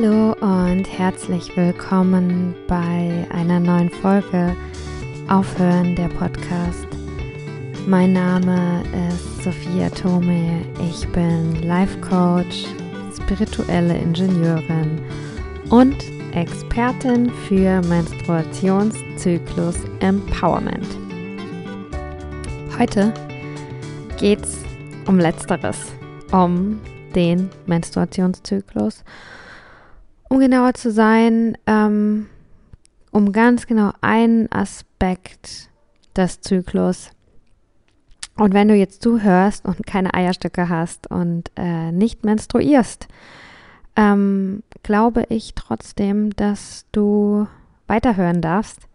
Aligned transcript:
Hallo 0.00 0.36
und 0.40 0.84
herzlich 0.84 1.56
willkommen 1.56 2.54
bei 2.68 3.26
einer 3.30 3.58
neuen 3.58 3.90
Folge 3.90 4.54
Aufhören 5.28 5.96
der 5.96 6.06
Podcast. 6.06 6.86
Mein 7.84 8.12
Name 8.12 8.84
ist 9.08 9.42
Sophia 9.42 9.90
Tome. 9.90 10.64
Ich 10.88 11.08
bin 11.08 11.62
Life 11.62 11.98
Coach, 12.00 12.66
spirituelle 13.16 13.98
Ingenieurin 13.98 15.00
und 15.70 15.96
Expertin 16.32 17.28
für 17.48 17.80
Menstruationszyklus 17.82 19.78
Empowerment. 19.98 20.86
Heute 22.78 23.12
geht 24.16 24.44
es 24.44 24.58
um 25.08 25.18
Letzteres, 25.18 25.92
um 26.30 26.80
den 27.16 27.50
Menstruationszyklus 27.66 29.02
um 30.28 30.38
genauer 30.38 30.74
zu 30.74 30.90
sein, 30.90 31.56
ähm, 31.66 32.26
um 33.10 33.32
ganz 33.32 33.66
genau 33.66 33.92
einen 34.00 34.50
Aspekt 34.52 35.70
des 36.16 36.40
Zyklus. 36.40 37.10
Und 38.36 38.54
wenn 38.54 38.68
du 38.68 38.74
jetzt 38.74 39.02
zuhörst 39.02 39.64
und 39.64 39.86
keine 39.86 40.14
Eierstöcke 40.14 40.68
hast 40.68 41.10
und 41.10 41.50
äh, 41.56 41.90
nicht 41.90 42.24
menstruierst, 42.24 43.08
ähm, 43.96 44.62
glaube 44.84 45.24
ich 45.28 45.54
trotzdem, 45.54 46.30
dass 46.36 46.86
du 46.92 47.48
weiterhören 47.88 48.40
darfst 48.40 48.86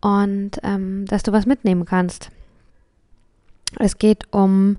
und 0.00 0.52
ähm, 0.62 1.06
dass 1.06 1.24
du 1.24 1.32
was 1.32 1.46
mitnehmen 1.46 1.84
kannst. 1.84 2.30
Es 3.78 3.98
geht 3.98 4.32
um 4.32 4.76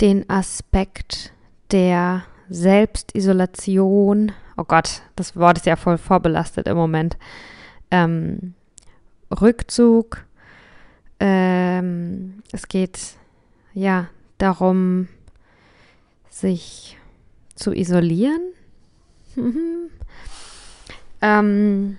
den 0.00 0.28
Aspekt 0.30 1.32
der 1.72 2.22
Selbstisolation 2.48 4.32
oh 4.58 4.64
Gott, 4.64 5.02
das 5.16 5.36
Wort 5.36 5.56
ist 5.56 5.66
ja 5.66 5.76
voll 5.76 5.96
vorbelastet 5.96 6.66
im 6.66 6.76
Moment. 6.76 7.16
Ähm, 7.90 8.54
Rückzug. 9.30 10.26
Ähm, 11.20 12.42
es 12.52 12.68
geht 12.68 12.98
ja 13.72 14.08
darum, 14.36 15.08
sich 16.28 16.98
zu 17.54 17.72
isolieren. 17.72 18.52
ähm, 21.22 21.98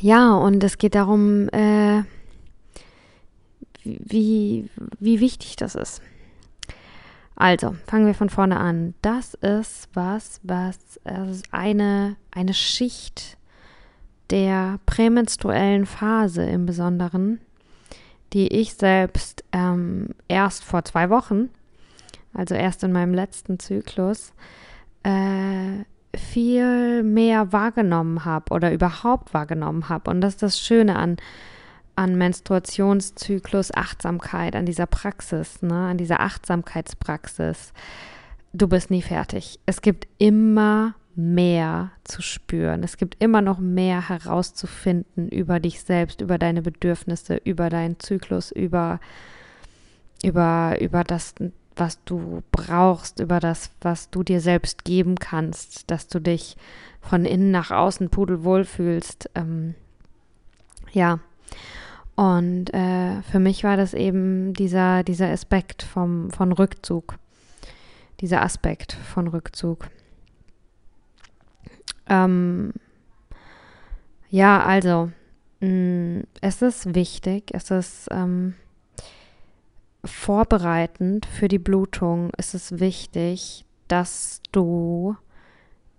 ja, 0.00 0.34
und 0.34 0.62
es 0.62 0.78
geht 0.78 0.94
darum, 0.94 1.48
äh, 1.48 2.02
wie, 3.84 4.68
wie 5.00 5.20
wichtig 5.20 5.56
das 5.56 5.74
ist. 5.74 6.02
Also, 7.40 7.76
fangen 7.86 8.06
wir 8.06 8.14
von 8.14 8.30
vorne 8.30 8.58
an. 8.58 8.94
Das 9.00 9.34
ist 9.34 9.88
was, 9.94 10.40
was 10.42 10.98
also 11.04 11.40
eine, 11.52 12.16
eine 12.32 12.52
Schicht 12.52 13.38
der 14.30 14.80
prämenstruellen 14.86 15.86
Phase 15.86 16.42
im 16.42 16.66
Besonderen, 16.66 17.40
die 18.32 18.48
ich 18.48 18.74
selbst 18.74 19.44
ähm, 19.52 20.08
erst 20.26 20.64
vor 20.64 20.84
zwei 20.84 21.10
Wochen, 21.10 21.50
also 22.34 22.56
erst 22.56 22.82
in 22.82 22.90
meinem 22.90 23.14
letzten 23.14 23.60
Zyklus, 23.60 24.32
äh, 25.04 25.84
viel 26.16 27.04
mehr 27.04 27.52
wahrgenommen 27.52 28.24
habe 28.24 28.52
oder 28.52 28.72
überhaupt 28.72 29.32
wahrgenommen 29.32 29.88
habe. 29.88 30.10
Und 30.10 30.22
das 30.22 30.34
ist 30.34 30.42
das 30.42 30.60
Schöne 30.60 30.96
an 30.96 31.18
an 31.98 32.16
Menstruationszyklus 32.16 33.74
Achtsamkeit, 33.74 34.54
an 34.54 34.66
dieser 34.66 34.86
Praxis, 34.86 35.62
ne, 35.62 35.88
an 35.88 35.98
dieser 35.98 36.20
Achtsamkeitspraxis. 36.20 37.72
Du 38.52 38.68
bist 38.68 38.92
nie 38.92 39.02
fertig. 39.02 39.58
Es 39.66 39.82
gibt 39.82 40.06
immer 40.18 40.94
mehr 41.16 41.90
zu 42.04 42.22
spüren. 42.22 42.84
Es 42.84 42.98
gibt 42.98 43.16
immer 43.18 43.42
noch 43.42 43.58
mehr 43.58 44.08
herauszufinden 44.08 45.28
über 45.28 45.58
dich 45.58 45.80
selbst, 45.80 46.20
über 46.20 46.38
deine 46.38 46.62
Bedürfnisse, 46.62 47.40
über 47.42 47.68
deinen 47.68 47.98
Zyklus, 47.98 48.52
über, 48.52 49.00
über, 50.22 50.76
über 50.80 51.02
das, 51.02 51.34
was 51.74 52.02
du 52.04 52.44
brauchst, 52.52 53.18
über 53.18 53.40
das, 53.40 53.72
was 53.80 54.08
du 54.10 54.22
dir 54.22 54.40
selbst 54.40 54.84
geben 54.84 55.16
kannst, 55.16 55.90
dass 55.90 56.06
du 56.06 56.20
dich 56.20 56.56
von 57.00 57.24
innen 57.24 57.50
nach 57.50 57.72
außen 57.72 58.08
pudelwohl 58.08 58.64
fühlst. 58.64 59.28
Ähm, 59.34 59.74
ja. 60.92 61.18
Und 62.18 62.74
äh, 62.74 63.22
für 63.22 63.38
mich 63.38 63.62
war 63.62 63.76
das 63.76 63.94
eben 63.94 64.52
dieser, 64.52 65.04
dieser 65.04 65.28
Aspekt 65.28 65.84
vom, 65.84 66.32
von 66.32 66.50
Rückzug. 66.50 67.16
Dieser 68.18 68.42
Aspekt 68.42 68.92
von 68.92 69.28
Rückzug. 69.28 69.88
Ähm, 72.08 72.72
ja, 74.30 74.60
also, 74.64 75.12
mh, 75.60 75.68
mm, 75.68 76.24
es 76.40 76.60
ist 76.60 76.92
wichtig, 76.96 77.52
es 77.52 77.70
ist 77.70 78.08
ähm, 78.10 78.56
vorbereitend 80.04 81.24
für 81.24 81.46
die 81.46 81.60
Blutung, 81.60 82.32
es 82.36 82.52
ist 82.52 82.80
wichtig, 82.80 83.64
dass 83.86 84.42
du 84.50 85.16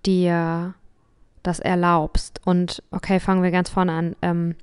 dir 0.06 0.74
das 1.44 1.59
erlaubst. 1.59 2.41
Und 2.45 2.83
okay, 2.91 3.19
fangen 3.19 3.44
wir 3.44 3.51
ganz 3.51 3.69
vorne 3.69 3.91
an. 3.91 4.16
Ähm, 4.22 4.55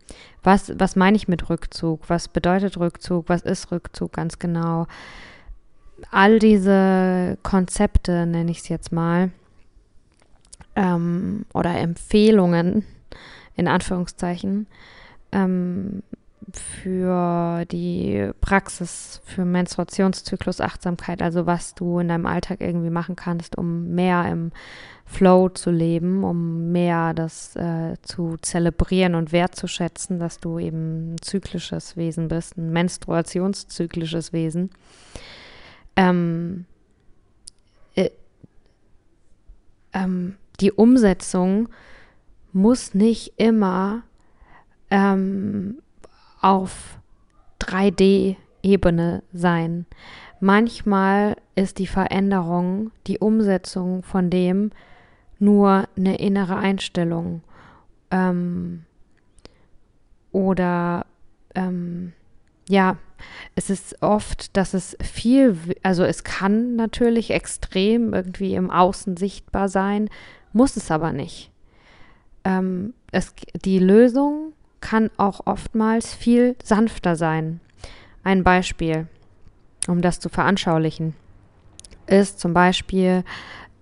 was, 0.42 0.72
was 0.78 0.96
meine 0.96 1.16
ich 1.16 1.28
mit 1.28 1.48
Rückzug? 1.48 2.08
Was 2.08 2.28
bedeutet 2.28 2.78
Rückzug? 2.78 3.28
Was 3.28 3.42
ist 3.42 3.70
Rückzug 3.72 4.12
ganz 4.12 4.38
genau? 4.38 4.86
All 6.10 6.38
diese 6.38 7.38
Konzepte, 7.42 8.26
nenne 8.26 8.50
ich 8.50 8.58
es 8.58 8.68
jetzt 8.68 8.92
mal, 8.92 9.30
ähm, 10.74 11.46
oder 11.54 11.74
Empfehlungen, 11.74 12.84
in 13.56 13.66
Anführungszeichen, 13.66 14.66
ähm, 15.32 16.02
für 16.52 17.64
die 17.66 18.30
Praxis 18.40 19.20
für 19.24 19.44
Menstruationszyklus 19.44 20.60
Achtsamkeit, 20.60 21.20
also 21.22 21.46
was 21.46 21.74
du 21.74 21.98
in 21.98 22.08
deinem 22.08 22.26
Alltag 22.26 22.60
irgendwie 22.60 22.90
machen 22.90 23.16
kannst, 23.16 23.58
um 23.58 23.88
mehr 23.94 24.26
im 24.30 24.52
Flow 25.06 25.48
zu 25.48 25.70
leben, 25.70 26.24
um 26.24 26.72
mehr 26.72 27.14
das 27.14 27.54
äh, 27.56 27.94
zu 28.02 28.36
zelebrieren 28.42 29.14
und 29.14 29.32
wertzuschätzen, 29.32 30.18
dass 30.18 30.40
du 30.40 30.58
eben 30.58 31.14
ein 31.14 31.16
zyklisches 31.22 31.96
Wesen 31.96 32.28
bist, 32.28 32.58
ein 32.58 32.72
menstruationszyklisches 32.72 34.32
Wesen. 34.32 34.70
Ähm, 35.94 36.66
äh, 37.94 38.10
ähm, 39.92 40.36
die 40.60 40.72
Umsetzung 40.72 41.68
muss 42.52 42.92
nicht 42.92 43.34
immer 43.36 44.02
ähm, 44.90 45.78
auf 46.40 46.98
3D-Ebene 47.60 49.22
sein. 49.32 49.86
Manchmal 50.40 51.36
ist 51.54 51.78
die 51.78 51.86
Veränderung, 51.86 52.90
die 53.06 53.18
Umsetzung 53.18 54.02
von 54.02 54.30
dem, 54.30 54.72
nur 55.38 55.88
eine 55.96 56.18
innere 56.18 56.56
Einstellung 56.56 57.42
ähm, 58.10 58.84
oder 60.32 61.06
ähm, 61.54 62.12
ja, 62.68 62.96
es 63.54 63.70
ist 63.70 64.02
oft, 64.02 64.56
dass 64.56 64.74
es 64.74 64.96
viel, 65.00 65.56
also 65.82 66.04
es 66.04 66.24
kann 66.24 66.76
natürlich 66.76 67.30
extrem 67.30 68.12
irgendwie 68.12 68.54
im 68.54 68.70
Außen 68.70 69.16
sichtbar 69.16 69.68
sein, 69.68 70.10
muss 70.52 70.76
es 70.76 70.90
aber 70.90 71.12
nicht. 71.12 71.50
Ähm, 72.44 72.94
es, 73.12 73.34
die 73.64 73.78
Lösung 73.78 74.52
kann 74.80 75.10
auch 75.16 75.46
oftmals 75.46 76.14
viel 76.14 76.56
sanfter 76.62 77.16
sein. 77.16 77.60
Ein 78.22 78.44
Beispiel, 78.44 79.06
um 79.88 80.02
das 80.02 80.20
zu 80.20 80.28
veranschaulichen, 80.28 81.14
ist 82.06 82.40
zum 82.40 82.52
Beispiel 82.52 83.24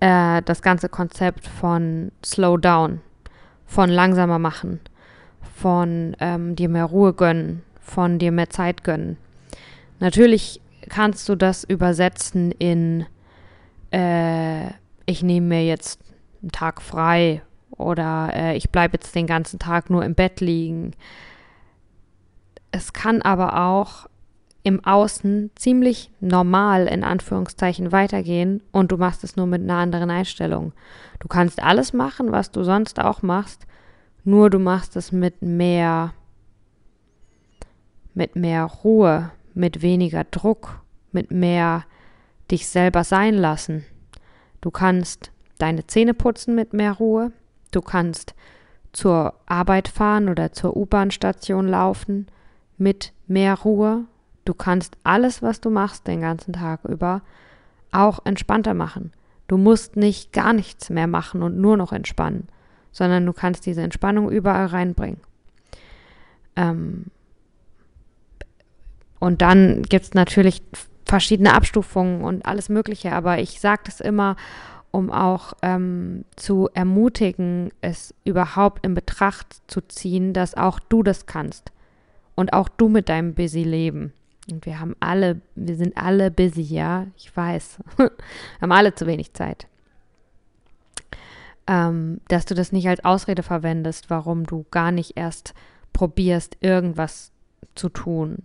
äh, 0.01 0.43
das 0.43 0.63
ganze 0.63 0.89
Konzept 0.89 1.47
von 1.47 2.13
Slow 2.25 2.59
Down, 2.59 3.01
von 3.67 3.91
langsamer 3.91 4.39
machen, 4.39 4.81
von 5.57 6.17
ähm, 6.21 6.57
dir 6.57 6.69
mehr 6.69 6.85
Ruhe 6.85 7.13
gönnen, 7.13 7.63
von 7.81 8.19
dir 8.19 8.33
mehr 8.33 8.51
Zeit 8.51 8.85
gönnen. 8.85 9.17
Natürlich 10.01 10.61
kannst 10.89 11.29
du 11.29 11.35
das 11.35 11.65
übersetzen 11.65 12.53
in 12.53 13.07
äh, 13.91 14.71
ich 15.07 15.23
nehme 15.23 15.47
mir 15.49 15.65
jetzt 15.65 16.01
einen 16.43 16.51
Tag 16.51 16.83
frei 16.83 17.43
oder 17.71 18.31
äh, 18.35 18.57
ich 18.57 18.71
bleibe 18.71 18.95
jetzt 18.95 19.15
den 19.15 19.27
ganzen 19.27 19.59
Tag 19.59 19.91
nur 19.91 20.05
im 20.05 20.15
Bett 20.15 20.41
liegen. 20.41 20.93
Es 22.71 22.93
kann 22.93 23.23
aber 23.23 23.57
auch 23.61 24.09
im 24.65 24.85
Außen 24.85 25.51
ziemlich 25.55 26.11
normal 26.21 26.87
in 26.87 27.05
Anführungszeichen 27.05 27.93
weitergehen 27.93 28.63
und 28.73 28.91
du 28.91 28.97
machst 28.97 29.23
es 29.23 29.37
nur 29.37 29.47
mit 29.47 29.63
einer 29.63 29.77
anderen 29.77 30.11
Einstellung. 30.11 30.73
Du 31.21 31.29
kannst 31.29 31.63
alles 31.63 31.93
machen, 31.93 32.33
was 32.33 32.51
du 32.51 32.65
sonst 32.65 32.99
auch 32.99 33.23
machst, 33.23 33.67
nur 34.25 34.49
du 34.51 34.59
machst 34.59 34.97
es 34.97 35.13
mit 35.13 35.43
mehr 35.43 36.15
mit 38.15 38.37
mehr 38.37 38.65
Ruhe, 38.65 39.33
mit 39.55 39.83
weniger 39.83 40.25
Druck, 40.25 40.81
mit 41.13 41.31
mehr 41.31 41.85
dich 42.51 42.69
selber 42.69 43.05
sein 43.05 43.35
lassen. 43.35 43.85
Du 44.61 44.71
kannst 44.71 45.31
deine 45.59 45.87
Zähne 45.87 46.15
putzen 46.15 46.55
mit 46.55 46.73
mehr 46.73 46.93
Ruhe. 46.93 47.33
Du 47.71 47.83
kannst 47.83 48.35
zur 48.93 49.35
Arbeit 49.47 49.89
fahren 49.89 50.29
oder 50.29 50.53
zur 50.53 50.77
U-Bahn-Station 50.77 51.69
laufen 51.69 52.29
mit 52.79 53.13
mehr 53.27 53.59
Ruhe. 53.59 54.05
Du 54.45 54.55
kannst 54.55 54.97
alles, 55.05 55.43
was 55.43 55.61
du 55.61 55.71
machst 55.71 56.07
den 56.07 56.21
ganzen 56.21 56.53
Tag 56.53 56.85
über, 56.85 57.23
auch 57.93 58.21
entspannter 58.25 58.75
machen. 58.75 59.13
Du 59.47 59.57
musst 59.57 59.97
nicht 59.97 60.33
gar 60.33 60.53
nichts 60.53 60.91
mehr 60.91 61.07
machen 61.07 61.43
und 61.43 61.59
nur 61.59 61.77
noch 61.77 61.93
entspannen, 61.93 62.49
sondern 62.93 63.27
du 63.27 63.33
kannst 63.33 63.67
diese 63.67 63.83
Entspannung 63.83 64.31
überall 64.31 64.67
reinbringen. 64.67 65.21
Ähm 66.57 67.07
und 69.21 69.41
dann 69.43 69.83
gibt 69.83 70.05
es 70.05 70.15
natürlich 70.15 70.63
verschiedene 71.07 71.55
Abstufungen 71.55 72.23
und 72.23 72.45
alles 72.45 72.69
Mögliche, 72.69 73.13
aber 73.13 73.39
ich 73.39 73.61
sage 73.61 73.83
das 73.87 74.01
immer, 74.01 74.37
um 74.91 75.11
auch 75.11 75.55
ähm, 75.63 76.25
zu 76.37 76.69
ermutigen, 76.73 77.71
es 77.81 78.15
überhaupt 78.25 78.85
in 78.85 78.95
Betracht 78.95 79.63
zu 79.67 79.81
ziehen, 79.81 80.33
dass 80.33 80.57
auch 80.57 80.79
du 80.79 81.03
das 81.03 81.27
kannst 81.27 81.73
und 82.35 82.53
auch 82.53 82.69
du 82.69 82.89
mit 82.89 83.09
deinem 83.09 83.35
busy 83.35 83.65
Leben. 83.65 84.13
Und 84.51 84.67
wir 84.67 84.79
haben 84.81 84.95
alle, 85.01 85.41
wir 85.55 85.77
sind 85.77 85.97
alle 85.97 86.31
busy, 86.31 86.63
ja, 86.63 87.07
ich 87.17 87.35
weiß. 87.35 87.79
wir 87.97 88.11
haben 88.61 88.73
alle 88.73 88.95
zu 88.95 89.07
wenig 89.07 89.33
Zeit. 89.33 89.67
Ähm, 91.67 92.21
dass 92.29 92.45
du 92.45 92.55
das 92.55 92.73
nicht 92.73 92.89
als 92.89 93.05
Ausrede 93.05 93.43
verwendest, 93.43 94.11
warum 94.11 94.45
du 94.45 94.67
gar 94.71 94.93
nicht 94.93 95.17
erst 95.17 95.55
probierst, 95.95 96.59
irgendwas 96.61 97.33
zu 97.75 97.89
tun. 97.89 98.43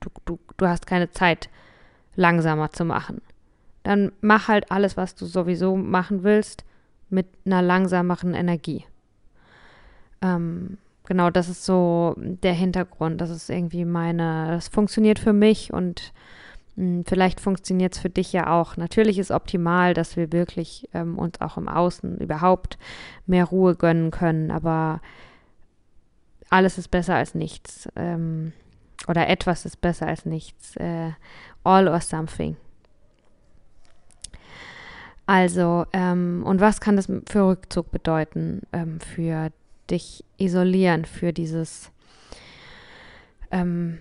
Du, 0.00 0.10
du, 0.24 0.38
du 0.56 0.66
hast 0.66 0.86
keine 0.86 1.10
Zeit, 1.12 1.48
langsamer 2.16 2.70
zu 2.72 2.84
machen 2.84 3.20
dann 3.84 4.12
mach 4.20 4.48
halt 4.48 4.72
alles, 4.72 4.96
was 4.96 5.14
du 5.14 5.26
sowieso 5.26 5.76
machen 5.76 6.24
willst, 6.24 6.64
mit 7.10 7.26
einer 7.44 7.62
langsameren 7.62 8.34
Energie. 8.34 8.84
Ähm, 10.20 10.78
genau, 11.04 11.30
das 11.30 11.48
ist 11.48 11.64
so 11.64 12.14
der 12.16 12.54
Hintergrund. 12.54 13.20
Das 13.20 13.30
ist 13.30 13.50
irgendwie 13.50 13.84
meine, 13.84 14.48
das 14.50 14.68
funktioniert 14.68 15.18
für 15.18 15.32
mich 15.32 15.72
und 15.72 16.12
mh, 16.76 16.84
hm, 16.84 17.04
vielleicht 17.06 17.40
funktioniert 17.40 17.94
es 17.94 18.00
für 18.00 18.10
dich 18.10 18.32
ja 18.32 18.52
auch. 18.52 18.76
Natürlich 18.76 19.18
ist 19.18 19.30
optimal, 19.30 19.94
dass 19.94 20.16
wir 20.16 20.32
wirklich 20.32 20.88
ähm, 20.94 21.18
uns 21.18 21.40
auch 21.40 21.56
im 21.56 21.68
Außen 21.68 22.18
überhaupt 22.18 22.78
mehr 23.26 23.44
Ruhe 23.44 23.76
gönnen 23.76 24.10
können, 24.10 24.50
aber 24.50 25.00
alles 26.50 26.78
ist 26.78 26.88
besser 26.88 27.14
als 27.14 27.34
nichts. 27.34 27.88
Ähm, 27.96 28.52
oder 29.08 29.28
etwas 29.28 29.66
ist 29.66 29.80
besser 29.80 30.06
als 30.06 30.24
nichts. 30.24 30.76
Äh, 30.76 31.10
all 31.62 31.88
or 31.88 32.00
something. 32.00 32.56
Also, 35.26 35.86
ähm, 35.92 36.42
und 36.44 36.60
was 36.60 36.80
kann 36.80 36.96
das 36.96 37.06
für 37.06 37.48
Rückzug 37.48 37.90
bedeuten, 37.90 38.62
ähm, 38.72 39.00
für 39.00 39.50
dich 39.90 40.24
isolieren, 40.38 41.04
für 41.04 41.32
dieses, 41.32 41.90
ähm, 43.50 43.98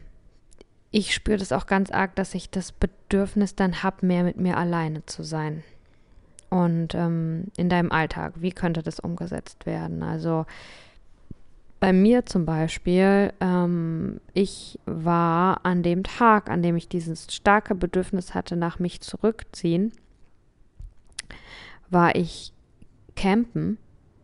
ich 0.92 1.14
spüre 1.14 1.38
das 1.38 1.52
auch 1.52 1.66
ganz 1.66 1.92
arg, 1.92 2.16
dass 2.16 2.36
ich 2.36 2.50
das 2.50 2.72
Bedürfnis 2.72 3.56
dann 3.56 3.84
habe, 3.84 4.06
mehr 4.06 4.24
mit 4.24 4.38
mir 4.38 4.58
alleine 4.58 5.06
zu 5.06 5.24
sein. 5.24 5.64
Und 6.50 6.94
ähm, 6.94 7.46
in 7.58 7.68
deinem 7.68 7.92
Alltag, 7.92 8.34
wie 8.38 8.52
könnte 8.52 8.84
das 8.84 9.00
umgesetzt 9.00 9.66
werden? 9.66 10.04
Also 10.04 10.46
bei 11.80 11.92
mir 11.92 12.26
zum 12.26 12.46
Beispiel, 12.46 13.34
ähm, 13.42 14.22
ich 14.34 14.80
war 14.86 15.66
an 15.66 15.84
dem 15.84 16.04
Tag, 16.04 16.50
an 16.50 16.62
dem 16.62 16.78
ich 16.78 16.88
dieses 16.88 17.34
starke 17.34 17.76
Bedürfnis 17.76 18.34
hatte, 18.34 18.56
nach 18.56 18.80
mich 18.80 19.02
zurückziehen, 19.02 19.92
war 21.90 22.16
ich 22.16 22.54
campen 23.16 23.78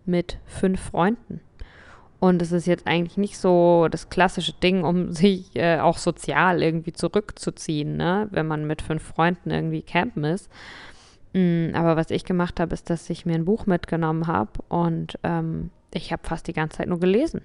mit 0.06 0.38
fünf 0.46 0.80
Freunden. 0.80 1.42
Und 2.20 2.42
es 2.42 2.52
ist 2.52 2.68
jetzt 2.68 2.86
eigentlich 2.86 3.18
nicht 3.18 3.38
so 3.38 3.88
das 3.90 4.10
klassische 4.10 4.54
Ding, 4.54 4.84
um 4.84 5.12
sich 5.14 5.56
äh, 5.56 5.80
auch 5.80 5.98
sozial 5.98 6.62
irgendwie 6.62 6.94
zurückzuziehen, 6.94 7.98
ne? 7.98 8.28
wenn 8.32 8.48
man 8.48 8.66
mit 8.66 8.82
fünf 8.82 9.04
Freunden 9.04 9.52
irgendwie 9.52 9.82
campen 9.82 10.24
ist. 10.24 10.50
Mm, 11.34 11.70
aber 11.74 11.96
was 11.96 12.10
ich 12.12 12.26
gemacht 12.26 12.60
habe, 12.60 12.74
ist, 12.74 12.90
dass 12.90 13.10
ich 13.10 13.26
mir 13.26 13.36
ein 13.36 13.46
Buch 13.46 13.66
mitgenommen 13.66 14.28
habe 14.28 14.52
und 14.68 15.18
ähm, 15.24 15.70
ich 15.94 16.12
habe 16.12 16.28
fast 16.28 16.48
die 16.48 16.54
ganze 16.54 16.78
Zeit 16.78 16.88
nur 16.88 17.00
gelesen. 17.00 17.42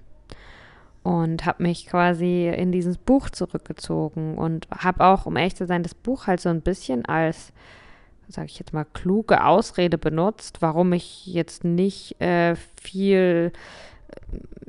Und 1.03 1.45
habe 1.45 1.61
mich 1.61 1.85
quasi 1.85 2.47
in 2.47 2.71
dieses 2.71 2.97
Buch 2.97 3.29
zurückgezogen 3.29 4.39
und 4.39 4.67
habe 4.71 5.05
auch, 5.05 5.27
um 5.27 5.37
ehrlich 5.37 5.55
zu 5.55 5.67
sein, 5.67 5.83
das 5.83 5.93
Buch 5.93 6.25
halt 6.25 6.41
so 6.41 6.49
ein 6.49 6.61
bisschen 6.61 7.05
als 7.05 7.53
sage 8.27 8.47
ich 8.47 8.59
jetzt 8.59 8.73
mal, 8.73 8.85
kluge 8.85 9.43
Ausrede 9.43 9.97
benutzt, 9.97 10.61
warum 10.61 10.93
ich 10.93 11.27
jetzt 11.27 11.63
nicht 11.63 12.19
äh, 12.21 12.55
viel 12.81 13.51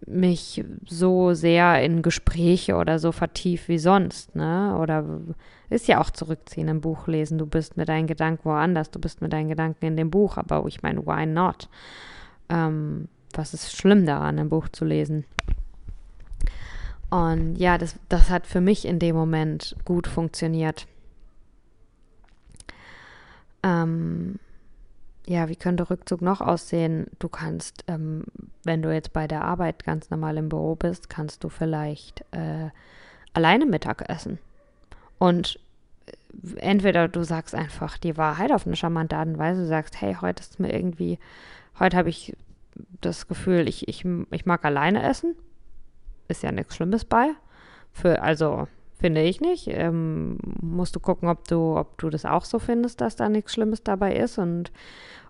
mich 0.07 0.65
so 0.87 1.35
sehr 1.35 1.83
in 1.83 2.03
Gespräche 2.03 2.77
oder 2.77 2.99
so 2.99 3.13
vertief 3.13 3.69
wie 3.69 3.79
sonst, 3.79 4.37
ne? 4.37 4.77
Oder 4.81 5.05
ist 5.69 5.89
ja 5.89 6.01
auch 6.01 6.11
zurückziehen 6.11 6.69
im 6.69 6.81
Buch 6.81 7.09
lesen. 7.09 7.39
Du 7.39 7.47
bist 7.47 7.77
mit 7.77 7.89
deinen 7.89 8.07
Gedanken 8.07 8.45
woanders, 8.45 8.91
du 8.91 9.01
bist 9.01 9.21
mit 9.21 9.33
deinen 9.33 9.49
Gedanken 9.49 9.85
in 9.85 9.97
dem 9.97 10.11
Buch, 10.11 10.37
aber 10.37 10.65
ich 10.67 10.83
meine, 10.83 11.05
why 11.05 11.27
not? 11.27 11.69
Ähm, 12.49 13.09
was 13.33 13.53
ist 13.53 13.77
schlimm 13.77 14.07
daran, 14.07 14.39
ein 14.39 14.49
Buch 14.49 14.69
zu 14.69 14.85
lesen? 14.85 15.25
Und 17.11 17.57
ja, 17.57 17.79
das, 17.79 17.99
das 18.09 18.31
hat 18.31 18.47
für 18.47 18.61
mich 18.61 18.85
in 18.85 18.99
dem 18.99 19.17
Moment 19.17 19.77
gut 19.85 20.07
funktioniert. 20.07 20.87
Ähm, 23.63 24.39
ja, 25.27 25.49
wie 25.49 25.57
könnte 25.57 25.91
Rückzug 25.91 26.23
noch 26.23 26.41
aussehen? 26.41 27.09
Du 27.19 27.29
kannst, 27.29 27.85
ähm, 27.89 28.25
wenn 28.63 28.83
du 28.83 28.93
jetzt 28.93 29.13
bei 29.13 29.27
der 29.27 29.45
Arbeit 29.45 29.85
ganz 29.85 30.09
normal 30.11 30.37
im 30.37 30.49
Büro 30.49 30.77
bist, 30.77 31.11
kannst 31.11 31.43
du 31.43 31.49
vielleicht 31.49 32.25
äh, 32.31 32.71
alleine 33.33 33.67
Mittag 33.67 34.09
essen. 34.09 34.39
Und 35.19 35.59
äh, 36.07 36.61
entweder 36.61 37.09
du 37.09 37.25
sagst 37.25 37.57
einfach 37.57 37.99
die 37.99 38.17
Wahrheit 38.17 38.53
auf 38.53 38.67
eine 38.67 38.77
charmante 38.77 39.17
Art 39.17 39.29
und 39.29 39.39
Weise, 39.39 39.63
du 39.63 39.67
sagst, 39.67 40.01
hey, 40.01 40.17
heute 40.21 40.43
ist 40.43 40.61
mir 40.61 40.73
irgendwie, 40.73 41.19
heute 41.81 41.97
habe 41.97 42.09
ich 42.09 42.37
das 43.01 43.27
Gefühl, 43.27 43.69
ich, 43.69 43.89
ich, 43.89 44.05
ich 44.31 44.47
mag 44.47 44.65
alleine 44.65 45.03
essen. 45.03 45.35
Ist 46.29 46.43
ja 46.43 46.53
nichts 46.53 46.77
Schlimmes 46.77 47.05
bei. 47.05 47.31
Für, 47.93 48.23
also 48.23 48.69
Finde 48.99 49.23
ich 49.23 49.41
nicht. 49.41 49.69
Ähm, 49.69 50.39
musst 50.61 50.97
du 50.97 51.01
gucken, 51.01 51.29
ob 51.29 51.47
du, 51.49 51.77
ob 51.77 51.99
du 51.99 52.09
das 52.09 52.25
auch 52.25 52.45
so 52.45 52.59
findest, 52.59 53.01
dass 53.01 53.17
da 53.17 53.29
nichts 53.29 53.53
Schlimmes 53.53 53.83
dabei 53.83 54.17
ist 54.17 54.39
und 54.39 54.73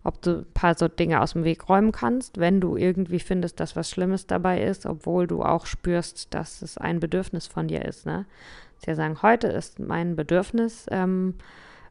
ob 0.05 0.23
du 0.23 0.39
ein 0.39 0.47
paar 0.55 0.79
so 0.79 0.87
Dinge 0.87 1.21
aus 1.21 1.33
dem 1.33 1.43
Weg 1.43 1.69
räumen 1.69 1.91
kannst, 1.91 2.39
wenn 2.39 2.61
du 2.61 2.77
irgendwie 2.77 3.19
findest, 3.19 3.59
dass 3.59 3.75
was 3.75 3.91
Schlimmes 3.91 4.29
dabei 4.29 4.63
ist, 4.63 4.87
obwohl 4.87 5.27
du 5.27 5.43
auch 5.43 5.67
spürst, 5.67 6.33
dass 6.33 6.63
es 6.63 6.79
ein 6.79 7.01
Bedürfnis 7.01 7.49
von 7.49 7.67
dir 7.67 7.85
ist. 7.85 8.07
Ne? 8.07 8.25
Sie 8.85 8.95
sagen, 8.95 9.21
heute 9.23 9.49
ist 9.49 9.81
mein 9.81 10.15
Bedürfnis, 10.15 10.87
ähm, 10.93 11.35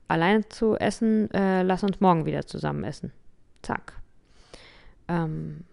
alleine 0.08 0.48
zu 0.48 0.77
essen, 0.77 1.29
äh, 1.34 1.63
lass 1.63 1.84
uns 1.84 2.00
morgen 2.00 2.25
wieder 2.25 2.48
zusammen 2.48 2.86
essen. 2.86 3.12
Zack. 3.63 3.94
Ähm, 5.10 5.65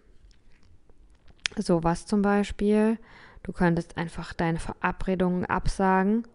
so 1.56 1.84
was 1.84 2.06
zum 2.06 2.22
Beispiel. 2.22 2.98
Du 3.42 3.52
könntest 3.52 3.96
einfach 3.96 4.32
deine 4.32 4.58
Verabredungen 4.58 5.44
absagen. 5.46 6.26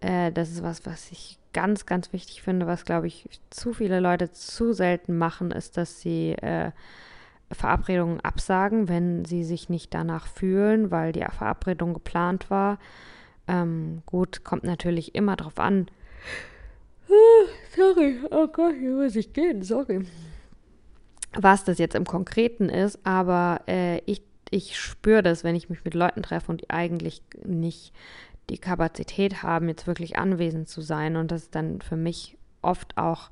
Äh, 0.00 0.32
das 0.32 0.50
ist 0.50 0.62
was, 0.62 0.86
was 0.86 1.10
ich 1.10 1.38
ganz, 1.52 1.86
ganz 1.86 2.12
wichtig 2.12 2.42
finde, 2.42 2.66
was, 2.66 2.84
glaube 2.84 3.06
ich, 3.06 3.28
zu 3.50 3.72
viele 3.72 4.00
Leute 4.00 4.30
zu 4.30 4.72
selten 4.72 5.18
machen, 5.18 5.50
ist, 5.50 5.76
dass 5.76 6.00
sie 6.00 6.32
äh, 6.32 6.70
Verabredungen 7.50 8.20
absagen, 8.20 8.88
wenn 8.88 9.24
sie 9.24 9.42
sich 9.42 9.68
nicht 9.68 9.92
danach 9.92 10.26
fühlen, 10.26 10.90
weil 10.90 11.12
die 11.12 11.24
Verabredung 11.36 11.94
geplant 11.94 12.48
war. 12.50 12.78
Ähm, 13.48 14.02
gut, 14.06 14.44
kommt 14.44 14.62
natürlich 14.62 15.14
immer 15.16 15.34
drauf 15.34 15.58
an. 15.58 15.88
Ah, 17.08 17.48
sorry, 17.74 18.20
oh 18.30 18.46
Gott, 18.46 18.74
hier 18.78 18.92
muss 18.92 19.16
ich 19.16 19.32
gehen, 19.32 19.62
sorry. 19.62 20.06
Was 21.32 21.64
das 21.64 21.78
jetzt 21.78 21.96
im 21.96 22.04
Konkreten 22.04 22.68
ist, 22.68 23.00
aber 23.04 23.62
äh, 23.66 23.98
ich 24.06 24.22
ich 24.50 24.78
spüre 24.78 25.22
das, 25.22 25.44
wenn 25.44 25.54
ich 25.54 25.70
mich 25.70 25.84
mit 25.84 25.94
Leuten 25.94 26.22
treffe 26.22 26.50
und 26.50 26.62
die 26.62 26.70
eigentlich 26.70 27.22
nicht 27.44 27.94
die 28.50 28.58
Kapazität 28.58 29.42
haben, 29.42 29.68
jetzt 29.68 29.86
wirklich 29.86 30.18
anwesend 30.18 30.68
zu 30.68 30.80
sein. 30.80 31.16
Und 31.16 31.30
das 31.30 31.42
ist 31.42 31.54
dann 31.54 31.80
für 31.80 31.96
mich 31.96 32.36
oft 32.62 32.98
auch 32.98 33.30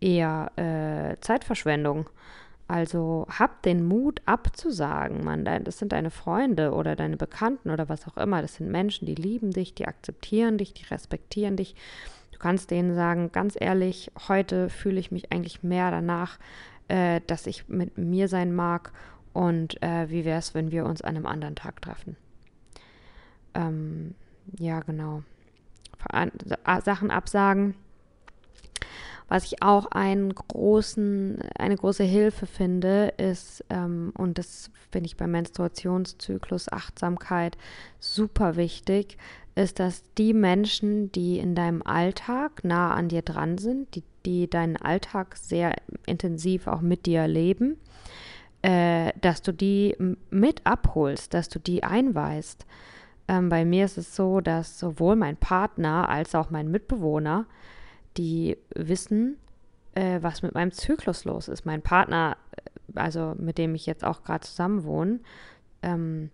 eher 0.00 0.50
äh, 0.56 1.20
Zeitverschwendung. 1.20 2.10
Also 2.68 3.28
hab 3.30 3.62
den 3.62 3.86
Mut 3.86 4.20
abzusagen, 4.26 5.24
Mann. 5.24 5.44
Das 5.44 5.78
sind 5.78 5.92
deine 5.92 6.10
Freunde 6.10 6.72
oder 6.72 6.96
deine 6.96 7.16
Bekannten 7.16 7.70
oder 7.70 7.88
was 7.88 8.08
auch 8.08 8.16
immer. 8.16 8.42
Das 8.42 8.56
sind 8.56 8.68
Menschen, 8.68 9.06
die 9.06 9.14
lieben 9.14 9.52
dich, 9.52 9.74
die 9.74 9.86
akzeptieren 9.86 10.58
dich, 10.58 10.74
die 10.74 10.84
respektieren 10.84 11.56
dich. 11.56 11.76
Du 12.32 12.40
kannst 12.40 12.72
denen 12.72 12.96
sagen, 12.96 13.30
ganz 13.30 13.56
ehrlich, 13.58 14.10
heute 14.26 14.68
fühle 14.68 14.98
ich 14.98 15.12
mich 15.12 15.30
eigentlich 15.30 15.62
mehr 15.62 15.92
danach, 15.92 16.38
äh, 16.88 17.20
dass 17.28 17.46
ich 17.46 17.68
mit 17.68 17.98
mir 17.98 18.26
sein 18.26 18.52
mag 18.52 18.92
und 19.36 19.82
äh, 19.82 20.08
wie 20.08 20.24
wäre 20.24 20.38
es, 20.38 20.54
wenn 20.54 20.70
wir 20.70 20.86
uns 20.86 21.02
an 21.02 21.14
einem 21.14 21.26
anderen 21.26 21.56
Tag 21.56 21.82
treffen? 21.82 22.16
Ähm, 23.52 24.14
ja, 24.58 24.80
genau. 24.80 25.24
Sachen 26.82 27.10
absagen. 27.10 27.74
Was 29.28 29.44
ich 29.44 29.62
auch 29.62 29.88
einen 29.90 30.34
großen, 30.34 31.42
eine 31.58 31.76
große 31.76 32.04
Hilfe 32.04 32.46
finde, 32.46 33.12
ist, 33.18 33.62
ähm, 33.68 34.14
und 34.16 34.38
das 34.38 34.70
finde 34.90 35.08
ich 35.08 35.18
beim 35.18 35.32
Menstruationszyklus 35.32 36.72
Achtsamkeit 36.72 37.58
super 38.00 38.56
wichtig, 38.56 39.18
ist, 39.54 39.80
dass 39.80 40.02
die 40.16 40.32
Menschen, 40.32 41.12
die 41.12 41.38
in 41.38 41.54
deinem 41.54 41.82
Alltag 41.82 42.64
nah 42.64 42.94
an 42.94 43.08
dir 43.08 43.20
dran 43.20 43.58
sind, 43.58 43.96
die, 43.96 44.02
die 44.24 44.48
deinen 44.48 44.78
Alltag 44.78 45.36
sehr 45.36 45.74
intensiv 46.06 46.68
auch 46.68 46.80
mit 46.80 47.04
dir 47.04 47.28
leben, 47.28 47.76
äh, 48.66 49.12
dass 49.20 49.42
du 49.42 49.52
die 49.52 49.96
mit 50.30 50.62
abholst, 50.64 51.34
dass 51.34 51.48
du 51.48 51.60
die 51.60 51.84
einweist. 51.84 52.66
Ähm, 53.28 53.48
bei 53.48 53.64
mir 53.64 53.84
ist 53.84 53.96
es 53.96 54.16
so, 54.16 54.40
dass 54.40 54.80
sowohl 54.80 55.14
mein 55.14 55.36
Partner 55.36 56.08
als 56.08 56.34
auch 56.34 56.50
mein 56.50 56.68
Mitbewohner, 56.68 57.46
die 58.16 58.56
wissen, 58.74 59.36
äh, 59.94 60.18
was 60.20 60.42
mit 60.42 60.54
meinem 60.54 60.72
Zyklus 60.72 61.24
los 61.24 61.46
ist. 61.46 61.64
Mein 61.64 61.80
Partner, 61.80 62.38
äh, 62.56 62.98
also 62.98 63.36
mit 63.38 63.56
dem 63.56 63.76
ich 63.76 63.86
jetzt 63.86 64.04
auch 64.04 64.24
gerade 64.24 64.44
zusammen 64.44 64.82
wohne, 64.82 65.20
ähm, 65.82 66.30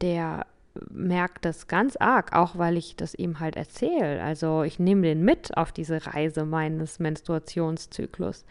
der 0.00 0.46
merkt 0.90 1.44
das 1.44 1.66
ganz 1.66 1.96
arg, 1.96 2.34
auch 2.34 2.56
weil 2.56 2.76
ich 2.76 2.96
das 2.96 3.14
ihm 3.14 3.40
halt 3.40 3.56
erzähle. 3.56 4.22
Also 4.22 4.62
ich 4.62 4.78
nehme 4.78 5.02
den 5.02 5.24
mit 5.24 5.56
auf 5.56 5.72
diese 5.72 6.06
Reise 6.06 6.44
meines 6.44 6.98
Menstruationszyklus. 6.98 8.44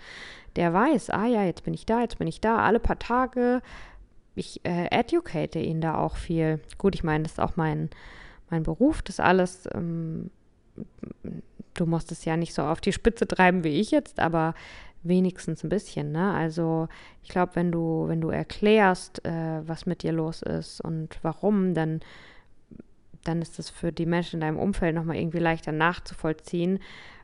Der 0.56 0.74
weiß, 0.74 1.10
ah 1.12 1.26
ja, 1.26 1.44
jetzt 1.44 1.64
bin 1.64 1.74
ich 1.74 1.86
da, 1.86 2.02
jetzt 2.02 2.18
bin 2.18 2.28
ich 2.28 2.42
da, 2.42 2.58
alle 2.58 2.80
paar 2.80 3.00
Tage. 3.00 3.62
Ich 4.36 4.64
äh, 4.66 4.88
educate 4.92 5.60
ihn 5.60 5.82
da 5.82 5.98
auch 5.98 6.16
viel. 6.16 6.60
Gut, 6.78 6.96
ich 6.96 7.04
meine, 7.04 7.24
das 7.24 7.34
ist 7.34 7.40
auch 7.40 7.56
mein, 7.56 7.90
mein 8.50 8.64
Beruf, 8.64 9.02
das 9.02 9.20
alles. 9.20 9.68
Ähm, 9.74 10.30
du 11.74 11.86
musst 11.86 12.12
es 12.12 12.26
ja 12.26 12.38
nicht 12.38 12.54
so 12.54 12.64
auf 12.64 12.82
die 12.82 12.94
Spitze 12.94 13.28
treiben 13.28 13.64
wie 13.64 13.80
ich 13.80 13.92
jetzt, 13.92 14.20
aber 14.20 14.54
wenigstens 15.04 15.64
ein 15.64 15.70
bisschen. 15.70 16.12
Ne? 16.12 16.34
Also 16.34 16.88
ich 17.24 17.30
glaube, 17.30 17.56
wenn 17.56 17.72
du, 17.72 18.06
wenn 18.08 18.22
du 18.22 18.30
erklärst, 18.30 19.26
äh, 19.26 19.68
was 19.68 19.86
mit 19.86 20.04
dir 20.04 20.12
los 20.12 20.42
ist 20.42 20.82
und 20.82 21.20
warum, 21.22 21.74
dann, 21.74 22.02
dann 23.24 23.42
ist 23.42 23.60
es 23.60 23.70
für 23.70 23.92
die 23.92 24.06
Menschen 24.06 24.38
in 24.38 24.42
deinem 24.42 24.60
Umfeld 24.60 24.96
nochmal 24.96 25.18
irgendwie 25.18 25.40
leichter 25.40 25.72
nachzuvollziehen, 25.72 26.80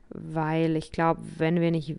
weil 0.10 0.75
ich 0.75 0.92
glaube, 0.92 1.22
wenn 1.38 1.60
wir 1.60 1.72
nicht 1.72 1.96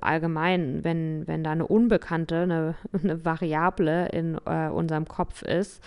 allgemein, 0.00 0.84
wenn, 0.84 1.26
wenn 1.26 1.42
da 1.42 1.52
eine 1.52 1.66
Unbekannte, 1.66 2.42
eine, 2.42 2.74
eine 2.92 3.24
Variable 3.24 4.08
in 4.08 4.38
äh, 4.46 4.68
unserem 4.68 5.06
Kopf 5.06 5.42
ist, 5.42 5.82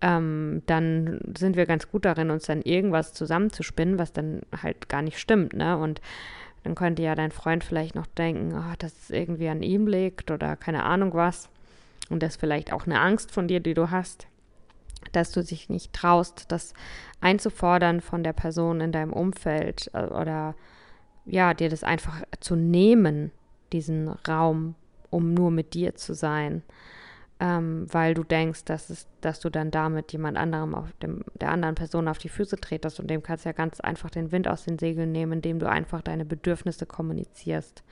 ähm, 0.00 0.62
dann 0.66 1.20
sind 1.36 1.56
wir 1.56 1.66
ganz 1.66 1.90
gut 1.90 2.04
darin, 2.04 2.30
uns 2.30 2.46
dann 2.46 2.62
irgendwas 2.62 3.12
zusammenzuspinnen, 3.14 3.98
was 3.98 4.12
dann 4.12 4.42
halt 4.62 4.88
gar 4.88 5.02
nicht 5.02 5.18
stimmt, 5.18 5.54
ne? 5.54 5.76
Und 5.76 6.00
dann 6.64 6.74
könnte 6.74 7.02
ja 7.02 7.14
dein 7.14 7.30
Freund 7.30 7.64
vielleicht 7.64 7.94
noch 7.94 8.06
denken, 8.06 8.54
oh, 8.54 8.74
dass 8.78 8.92
es 8.92 9.10
irgendwie 9.10 9.48
an 9.48 9.62
ihm 9.62 9.86
liegt 9.86 10.30
oder 10.30 10.56
keine 10.56 10.84
Ahnung 10.84 11.14
was. 11.14 11.48
Und 12.10 12.22
das 12.22 12.34
ist 12.34 12.40
vielleicht 12.40 12.72
auch 12.72 12.86
eine 12.86 13.00
Angst 13.00 13.30
von 13.32 13.48
dir, 13.48 13.60
die 13.60 13.74
du 13.74 13.90
hast, 13.90 14.26
dass 15.12 15.30
du 15.32 15.42
dich 15.42 15.68
nicht 15.68 15.92
traust, 15.92 16.46
das 16.48 16.74
einzufordern 17.20 18.00
von 18.00 18.22
der 18.22 18.32
Person 18.32 18.80
in 18.80 18.92
deinem 18.92 19.12
Umfeld 19.12 19.90
äh, 19.92 20.04
oder 20.04 20.54
ja, 21.26 21.52
dir 21.54 21.68
das 21.68 21.84
einfach 21.84 22.22
zu 22.40 22.56
nehmen, 22.56 23.30
diesen 23.72 24.08
Raum, 24.08 24.74
um 25.10 25.34
nur 25.34 25.50
mit 25.50 25.74
dir 25.74 25.94
zu 25.94 26.14
sein 26.14 26.62
ähm, 27.40 27.86
weil 27.90 28.14
du 28.14 28.24
denkst, 28.24 28.64
dass, 28.64 28.90
es, 28.90 29.06
dass 29.20 29.40
du 29.40 29.50
dann 29.50 29.70
damit 29.70 30.12
jemand 30.12 30.36
anderem 30.36 30.74
auf 30.74 30.92
dem, 31.02 31.24
der 31.40 31.50
anderen 31.50 31.74
Person 31.74 32.08
auf 32.08 32.18
die 32.18 32.28
Füße 32.28 32.56
tretest 32.56 32.98
und 32.98 33.08
dem 33.08 33.22
kannst 33.22 33.44
du 33.44 33.50
ja 33.50 33.52
ganz 33.52 33.80
einfach 33.80 34.10
den 34.10 34.32
Wind 34.32 34.48
aus 34.48 34.64
den 34.64 34.78
Segeln 34.78 35.12
nehmen, 35.12 35.34
indem 35.34 35.58
du 35.58 35.68
einfach 35.68 36.02
deine 36.02 36.24
Bedürfnisse 36.24 36.86
kommunizierst. 36.86 37.82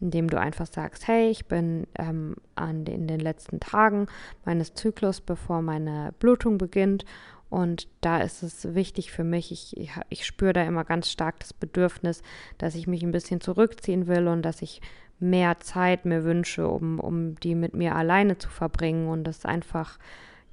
Indem 0.00 0.30
du 0.30 0.40
einfach 0.40 0.66
sagst, 0.66 1.08
hey, 1.08 1.28
ich 1.28 1.46
bin 1.46 1.86
ähm, 1.98 2.36
an 2.54 2.86
den, 2.86 3.02
in 3.02 3.06
den 3.06 3.20
letzten 3.20 3.60
Tagen 3.60 4.06
meines 4.46 4.72
Zyklus, 4.72 5.20
bevor 5.20 5.60
meine 5.60 6.14
Blutung 6.18 6.56
beginnt 6.56 7.04
und 7.50 7.88
da 8.00 8.20
ist 8.20 8.44
es 8.44 8.74
wichtig 8.74 9.10
für 9.10 9.24
mich, 9.24 9.50
ich, 9.50 9.76
ich, 9.76 9.90
ich 10.08 10.24
spüre 10.24 10.52
da 10.52 10.62
immer 10.62 10.84
ganz 10.84 11.10
stark 11.10 11.40
das 11.40 11.52
Bedürfnis, 11.52 12.22
dass 12.58 12.76
ich 12.76 12.86
mich 12.86 13.02
ein 13.02 13.10
bisschen 13.10 13.40
zurückziehen 13.40 14.06
will 14.06 14.28
und 14.28 14.42
dass 14.42 14.62
ich 14.62 14.80
mehr 15.20 15.58
Zeit 15.60 16.04
mir 16.04 16.24
wünsche, 16.24 16.68
um, 16.68 16.98
um 16.98 17.34
die 17.36 17.54
mit 17.54 17.74
mir 17.74 17.94
alleine 17.94 18.38
zu 18.38 18.48
verbringen 18.48 19.08
und 19.08 19.24
das 19.24 19.44
einfach 19.44 19.98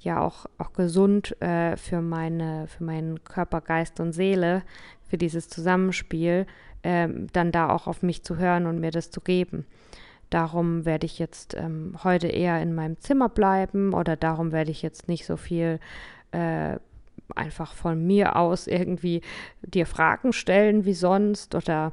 ja 0.00 0.20
auch, 0.20 0.46
auch 0.58 0.72
gesund 0.72 1.40
äh, 1.42 1.76
für 1.76 2.00
meine, 2.00 2.66
für 2.68 2.84
meinen 2.84 3.24
Körper, 3.24 3.60
Geist 3.60 3.98
und 4.00 4.12
Seele, 4.12 4.62
für 5.08 5.18
dieses 5.18 5.48
Zusammenspiel, 5.48 6.46
äh, 6.82 7.08
dann 7.32 7.52
da 7.52 7.70
auch 7.70 7.86
auf 7.86 8.02
mich 8.02 8.22
zu 8.22 8.36
hören 8.36 8.66
und 8.66 8.78
mir 8.78 8.90
das 8.90 9.10
zu 9.10 9.20
geben. 9.20 9.66
Darum 10.30 10.84
werde 10.84 11.06
ich 11.06 11.18
jetzt 11.18 11.54
ähm, 11.54 11.96
heute 12.04 12.28
eher 12.28 12.60
in 12.60 12.74
meinem 12.74 13.00
Zimmer 13.00 13.28
bleiben 13.28 13.94
oder 13.94 14.14
darum 14.14 14.52
werde 14.52 14.70
ich 14.70 14.82
jetzt 14.82 15.08
nicht 15.08 15.24
so 15.24 15.36
viel 15.36 15.80
äh, 16.32 16.76
einfach 17.34 17.72
von 17.72 18.06
mir 18.06 18.36
aus 18.36 18.66
irgendwie 18.66 19.22
dir 19.62 19.86
Fragen 19.86 20.32
stellen 20.32 20.84
wie 20.84 20.94
sonst 20.94 21.54
oder 21.54 21.92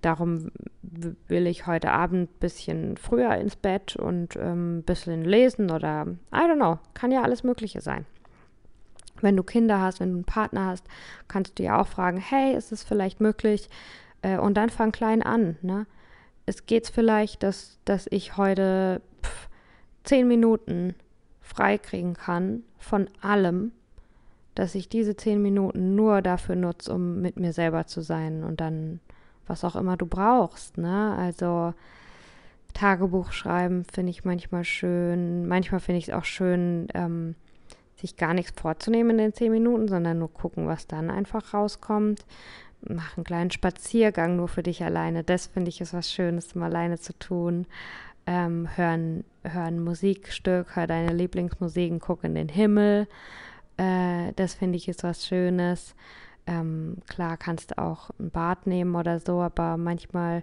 Darum 0.00 0.50
will 0.82 1.46
ich 1.46 1.66
heute 1.66 1.90
Abend 1.90 2.30
ein 2.30 2.38
bisschen 2.40 2.96
früher 2.96 3.34
ins 3.36 3.56
Bett 3.56 3.96
und 3.96 4.36
ein 4.36 4.78
ähm, 4.78 4.82
bisschen 4.84 5.24
lesen 5.24 5.70
oder 5.70 6.06
I 6.32 6.36
don't 6.36 6.56
know, 6.56 6.78
kann 6.94 7.10
ja 7.10 7.22
alles 7.22 7.42
Mögliche 7.42 7.80
sein. 7.80 8.06
Wenn 9.20 9.36
du 9.36 9.42
Kinder 9.42 9.80
hast, 9.80 9.98
wenn 9.98 10.10
du 10.10 10.16
einen 10.16 10.24
Partner 10.24 10.66
hast, 10.66 10.86
kannst 11.26 11.58
du 11.58 11.64
ja 11.64 11.80
auch 11.80 11.88
fragen, 11.88 12.18
hey, 12.18 12.54
ist 12.54 12.70
es 12.70 12.84
vielleicht 12.84 13.20
möglich? 13.20 13.68
Äh, 14.22 14.38
und 14.38 14.56
dann 14.56 14.70
fang 14.70 14.92
klein 14.92 15.22
an. 15.22 15.56
Ne? 15.62 15.86
Es 16.46 16.66
geht 16.66 16.86
vielleicht, 16.88 17.42
dass, 17.42 17.78
dass 17.84 18.06
ich 18.10 18.36
heute 18.36 19.02
pff, 19.22 19.48
zehn 20.04 20.28
Minuten 20.28 20.94
freikriegen 21.40 22.14
kann 22.14 22.62
von 22.78 23.08
allem, 23.20 23.72
dass 24.54 24.74
ich 24.74 24.88
diese 24.88 25.16
zehn 25.16 25.42
Minuten 25.42 25.94
nur 25.94 26.22
dafür 26.22 26.56
nutze, 26.56 26.92
um 26.92 27.20
mit 27.20 27.38
mir 27.38 27.52
selber 27.52 27.86
zu 27.86 28.00
sein 28.00 28.44
und 28.44 28.60
dann 28.60 29.00
was 29.48 29.64
auch 29.64 29.76
immer 29.76 29.96
du 29.96 30.06
brauchst. 30.06 30.78
Ne? 30.78 31.14
Also 31.18 31.74
Tagebuch 32.74 33.32
schreiben 33.32 33.84
finde 33.84 34.10
ich 34.10 34.24
manchmal 34.24 34.64
schön. 34.64 35.46
Manchmal 35.48 35.80
finde 35.80 35.98
ich 35.98 36.08
es 36.08 36.14
auch 36.14 36.24
schön, 36.24 36.88
ähm, 36.94 37.34
sich 37.96 38.16
gar 38.16 38.34
nichts 38.34 38.60
vorzunehmen 38.60 39.10
in 39.12 39.18
den 39.18 39.32
zehn 39.32 39.50
Minuten, 39.50 39.88
sondern 39.88 40.18
nur 40.18 40.32
gucken, 40.32 40.66
was 40.66 40.86
dann 40.86 41.10
einfach 41.10 41.52
rauskommt. 41.52 42.24
Mach 42.80 43.16
einen 43.16 43.24
kleinen 43.24 43.50
Spaziergang 43.50 44.36
nur 44.36 44.46
für 44.46 44.62
dich 44.62 44.84
alleine. 44.84 45.24
Das 45.24 45.48
finde 45.48 45.68
ich 45.68 45.80
ist 45.80 45.94
was 45.94 46.12
Schönes, 46.12 46.52
um 46.52 46.62
alleine 46.62 46.98
zu 46.98 47.18
tun. 47.18 47.66
Ähm, 48.26 48.68
hören, 48.76 49.24
hören 49.42 49.82
Musikstück, 49.82 50.76
hör 50.76 50.86
deine 50.86 51.12
Lieblingsmusik, 51.12 51.98
guck 51.98 52.22
in 52.22 52.36
den 52.36 52.48
Himmel. 52.48 53.08
Äh, 53.78 54.32
das 54.36 54.54
finde 54.54 54.76
ich 54.76 54.88
ist 54.88 55.02
was 55.02 55.26
Schönes. 55.26 55.96
Ähm, 56.48 56.96
klar 57.06 57.36
kannst 57.36 57.72
du 57.72 57.78
auch 57.78 58.08
ein 58.18 58.30
Bad 58.30 58.66
nehmen 58.66 58.94
oder 58.94 59.20
so, 59.20 59.42
aber 59.42 59.76
manchmal 59.76 60.42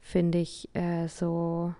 finde 0.00 0.38
ich 0.38 0.68
äh, 0.74 1.08
so 1.08 1.74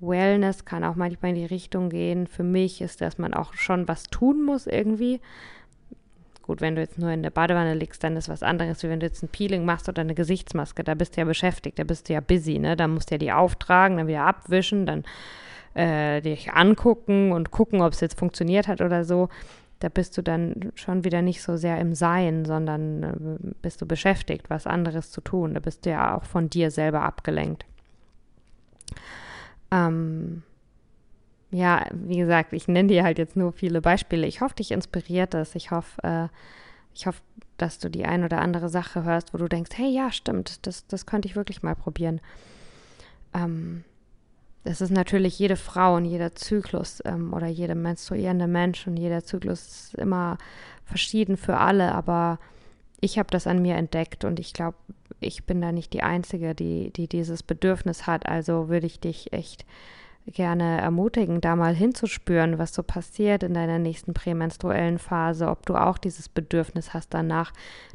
Wellness 0.00 0.66
kann 0.66 0.84
auch 0.84 0.96
manchmal 0.96 1.30
in 1.30 1.36
die 1.36 1.46
Richtung 1.46 1.88
gehen. 1.88 2.26
Für 2.26 2.42
mich 2.42 2.82
ist, 2.82 3.00
dass 3.00 3.16
man 3.16 3.32
auch 3.32 3.54
schon 3.54 3.88
was 3.88 4.04
tun 4.04 4.44
muss 4.44 4.66
irgendwie. 4.66 5.22
Gut, 6.42 6.60
wenn 6.60 6.74
du 6.74 6.82
jetzt 6.82 6.98
nur 6.98 7.10
in 7.10 7.22
der 7.22 7.30
Badewanne 7.30 7.74
liegst, 7.74 8.04
dann 8.04 8.18
ist 8.18 8.28
was 8.28 8.42
anderes, 8.42 8.82
wie 8.82 8.90
wenn 8.90 9.00
du 9.00 9.06
jetzt 9.06 9.22
ein 9.22 9.28
Peeling 9.28 9.64
machst 9.64 9.88
oder 9.88 10.02
eine 10.02 10.14
Gesichtsmaske. 10.14 10.84
Da 10.84 10.94
bist 10.94 11.16
du 11.16 11.22
ja 11.22 11.24
beschäftigt, 11.24 11.78
da 11.78 11.84
bist 11.84 12.08
du 12.08 12.12
ja 12.12 12.20
busy, 12.20 12.58
ne? 12.58 12.76
Da 12.76 12.86
musst 12.86 13.10
du 13.10 13.14
ja 13.14 13.18
die 13.18 13.32
auftragen, 13.32 13.96
dann 13.96 14.08
wieder 14.08 14.26
abwischen, 14.26 14.84
dann 14.84 15.04
äh, 15.72 16.20
dich 16.20 16.52
angucken 16.52 17.32
und 17.32 17.50
gucken, 17.50 17.80
ob 17.80 17.94
es 17.94 18.00
jetzt 18.00 18.18
funktioniert 18.18 18.68
hat 18.68 18.82
oder 18.82 19.04
so 19.04 19.30
da 19.80 19.88
bist 19.88 20.16
du 20.16 20.22
dann 20.22 20.72
schon 20.74 21.04
wieder 21.04 21.22
nicht 21.22 21.42
so 21.42 21.56
sehr 21.56 21.78
im 21.78 21.94
Sein, 21.94 22.44
sondern 22.44 23.02
äh, 23.02 23.52
bist 23.62 23.80
du 23.82 23.86
beschäftigt, 23.86 24.48
was 24.48 24.66
anderes 24.66 25.10
zu 25.10 25.20
tun. 25.20 25.54
Da 25.54 25.60
bist 25.60 25.84
du 25.84 25.90
ja 25.90 26.16
auch 26.16 26.24
von 26.24 26.48
dir 26.48 26.70
selber 26.70 27.02
abgelenkt. 27.02 27.66
Ähm, 29.70 30.42
ja, 31.50 31.86
wie 31.92 32.16
gesagt, 32.16 32.52
ich 32.52 32.68
nenne 32.68 32.88
dir 32.88 33.04
halt 33.04 33.18
jetzt 33.18 33.36
nur 33.36 33.52
viele 33.52 33.80
Beispiele. 33.80 34.26
Ich 34.26 34.40
hoffe, 34.40 34.56
dich 34.56 34.70
inspiriert 34.70 35.34
das. 35.34 35.54
Ich 35.54 35.70
hoffe, 35.70 36.02
äh, 36.02 36.28
ich 36.94 37.06
hoffe, 37.06 37.20
dass 37.58 37.78
du 37.78 37.90
die 37.90 38.04
ein 38.04 38.24
oder 38.24 38.40
andere 38.40 38.68
Sache 38.68 39.04
hörst, 39.04 39.34
wo 39.34 39.38
du 39.38 39.48
denkst, 39.48 39.72
hey, 39.76 39.88
ja, 39.88 40.10
stimmt, 40.10 40.66
das, 40.66 40.86
das 40.86 41.06
könnte 41.06 41.28
ich 41.28 41.36
wirklich 41.36 41.62
mal 41.62 41.76
probieren. 41.76 42.20
Ähm, 43.34 43.84
das 44.66 44.80
ist 44.80 44.90
natürlich 44.90 45.38
jede 45.38 45.56
Frau 45.56 45.94
und 45.96 46.04
jeder 46.04 46.34
Zyklus 46.34 47.00
ähm, 47.04 47.32
oder 47.32 47.46
jeder 47.46 47.74
menstruierende 47.74 48.48
Mensch 48.48 48.86
und 48.86 48.96
jeder 48.96 49.24
Zyklus 49.24 49.66
ist 49.66 49.94
immer 49.94 50.38
verschieden 50.84 51.36
für 51.36 51.56
alle, 51.56 51.92
aber 51.92 52.38
ich 53.00 53.18
habe 53.18 53.30
das 53.30 53.46
an 53.46 53.62
mir 53.62 53.76
entdeckt 53.76 54.24
und 54.24 54.40
ich 54.40 54.52
glaube, 54.52 54.76
ich 55.20 55.44
bin 55.44 55.60
da 55.60 55.70
nicht 55.70 55.92
die 55.92 56.02
Einzige, 56.02 56.54
die, 56.54 56.90
die 56.92 57.08
dieses 57.08 57.42
Bedürfnis 57.42 58.06
hat. 58.06 58.26
Also 58.26 58.68
würde 58.68 58.86
ich 58.86 58.98
dich 58.98 59.32
echt 59.32 59.64
gerne 60.26 60.80
ermutigen, 60.80 61.40
da 61.40 61.54
mal 61.54 61.74
hinzuspüren, 61.74 62.58
was 62.58 62.74
so 62.74 62.82
passiert 62.82 63.44
in 63.44 63.54
deiner 63.54 63.78
nächsten 63.78 64.14
prämenstruellen 64.14 64.98
Phase, 64.98 65.48
ob 65.48 65.64
du 65.66 65.76
auch 65.76 65.98
dieses 65.98 66.28
Bedürfnis 66.28 66.92
hast 66.92 67.14
danach, 67.14 67.52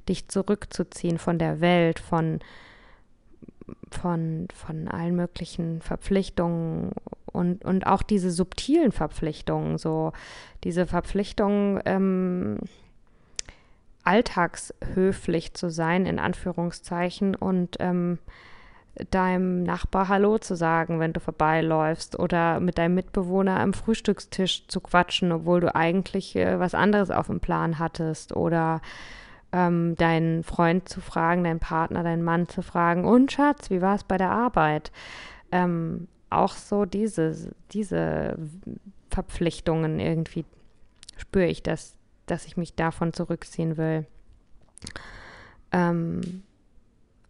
dich 0.08 0.30
zurückzuziehen 0.30 1.18
von 1.18 1.38
der 1.38 1.60
Welt, 1.60 2.00
von 2.00 2.40
von, 3.90 4.48
von 4.54 4.88
allen 4.88 5.16
möglichen 5.16 5.82
Verpflichtungen 5.82 6.92
und, 7.26 7.64
und 7.66 7.88
auch 7.88 8.02
diese 8.02 8.32
subtilen 8.32 8.92
Verpflichtungen, 8.92 9.78
so 9.78 10.14
diese 10.64 10.86
Verpflichtung, 10.86 11.80
ähm, 11.86 12.58
alltagshöflich 14.04 15.54
zu 15.54 15.70
sein, 15.70 16.06
in 16.06 16.20
Anführungszeichen, 16.20 17.36
und 17.36 17.78
ähm, 17.80 18.18
deinem 19.10 19.64
Nachbar 19.64 20.10
Hallo 20.10 20.38
zu 20.38 20.56
sagen, 20.56 21.00
wenn 21.00 21.14
du 21.14 21.20
vorbeiläufst 21.20 22.20
oder 22.20 22.60
mit 22.60 22.78
deinem 22.78 22.96
Mitbewohner 22.96 23.60
am 23.60 23.74
Frühstückstisch 23.74 24.68
zu 24.68 24.82
quatschen, 24.82 25.32
obwohl 25.32 25.62
du 25.62 25.74
eigentlich 25.74 26.36
äh, 26.36 26.60
was 26.60 26.76
anderes 26.76 27.10
auf 27.10 27.28
dem 27.28 27.40
Plan 27.40 27.80
hattest 27.80 28.36
oder 28.36 28.82
ähm, 29.52 29.96
deinen 29.96 30.44
Freund 30.44 30.88
zu 30.88 31.02
fragen, 31.02 31.44
deinen 31.44 31.60
Partner, 31.60 32.04
deinen 32.04 32.24
Mann 32.24 32.48
zu 32.48 32.62
fragen, 32.62 33.06
und 33.06 33.32
Schatz, 33.32 33.70
wie 33.70 33.82
war 33.82 33.96
es 33.96 34.04
bei 34.04 34.18
der 34.18 34.32
Arbeit? 34.32 34.92
Ähm, 35.52 36.08
auch 36.30 36.54
so 36.54 36.86
diese, 36.86 37.52
diese 37.72 38.38
Verpflichtungen 39.10 40.00
irgendwie 40.00 40.46
spüre 41.18 41.48
ich, 41.48 41.62
dass, 41.62 41.96
dass 42.26 42.46
ich 42.46 42.58
mich 42.58 42.76
davon 42.76 43.14
zurückziehen 43.14 43.78
will. 43.78 44.06
Ähm, 45.72 46.44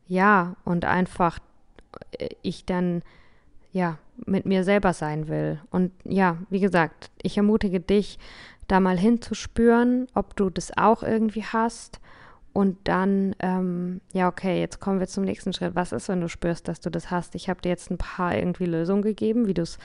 ja, 0.08 0.56
und 0.64 0.86
einfach 0.86 1.40
äh, 2.18 2.30
ich 2.42 2.66
dann 2.66 3.02
ja 3.72 3.98
mit 4.26 4.46
mir 4.46 4.64
selber 4.64 4.94
sein 4.94 5.28
will. 5.28 5.60
Und 5.70 5.92
ja, 6.04 6.38
wie 6.50 6.60
gesagt, 6.60 7.12
ich 7.22 7.38
ermutige 7.38 7.80
dich, 7.80 8.20
da 8.68 8.80
mal 8.80 8.98
hinzuspüren, 8.98 10.08
ob 10.14 10.36
du 10.36 10.50
das 10.50 10.78
auch 10.78 11.04
irgendwie 11.04 11.44
hast 11.44 12.00
und 12.54 12.78
dann, 12.84 13.34
ähm, 13.40 14.02
ja, 14.12 14.28
okay, 14.28 14.60
jetzt 14.60 14.82
kommen 14.82 15.00
wir 15.00 15.08
zum 15.08 15.24
nächsten 15.24 15.54
Schritt. 15.54 15.74
Was 15.74 15.94
ist, 15.94 16.10
wenn 16.10 16.20
du 16.20 16.28
spürst, 16.28 16.68
dass 16.68 16.82
du 16.82 16.90
das 16.90 17.10
hast? 17.10 17.34
Ich 17.36 17.50
habe 17.50 17.62
dir 17.62 17.70
jetzt 17.70 17.90
ein 17.90 17.98
paar 17.98 18.36
irgendwie 18.36 18.66
Lösungen 18.66 19.04
gegeben, 19.04 19.48
wie 19.48 19.54
du 19.54 19.62
es 19.62 19.78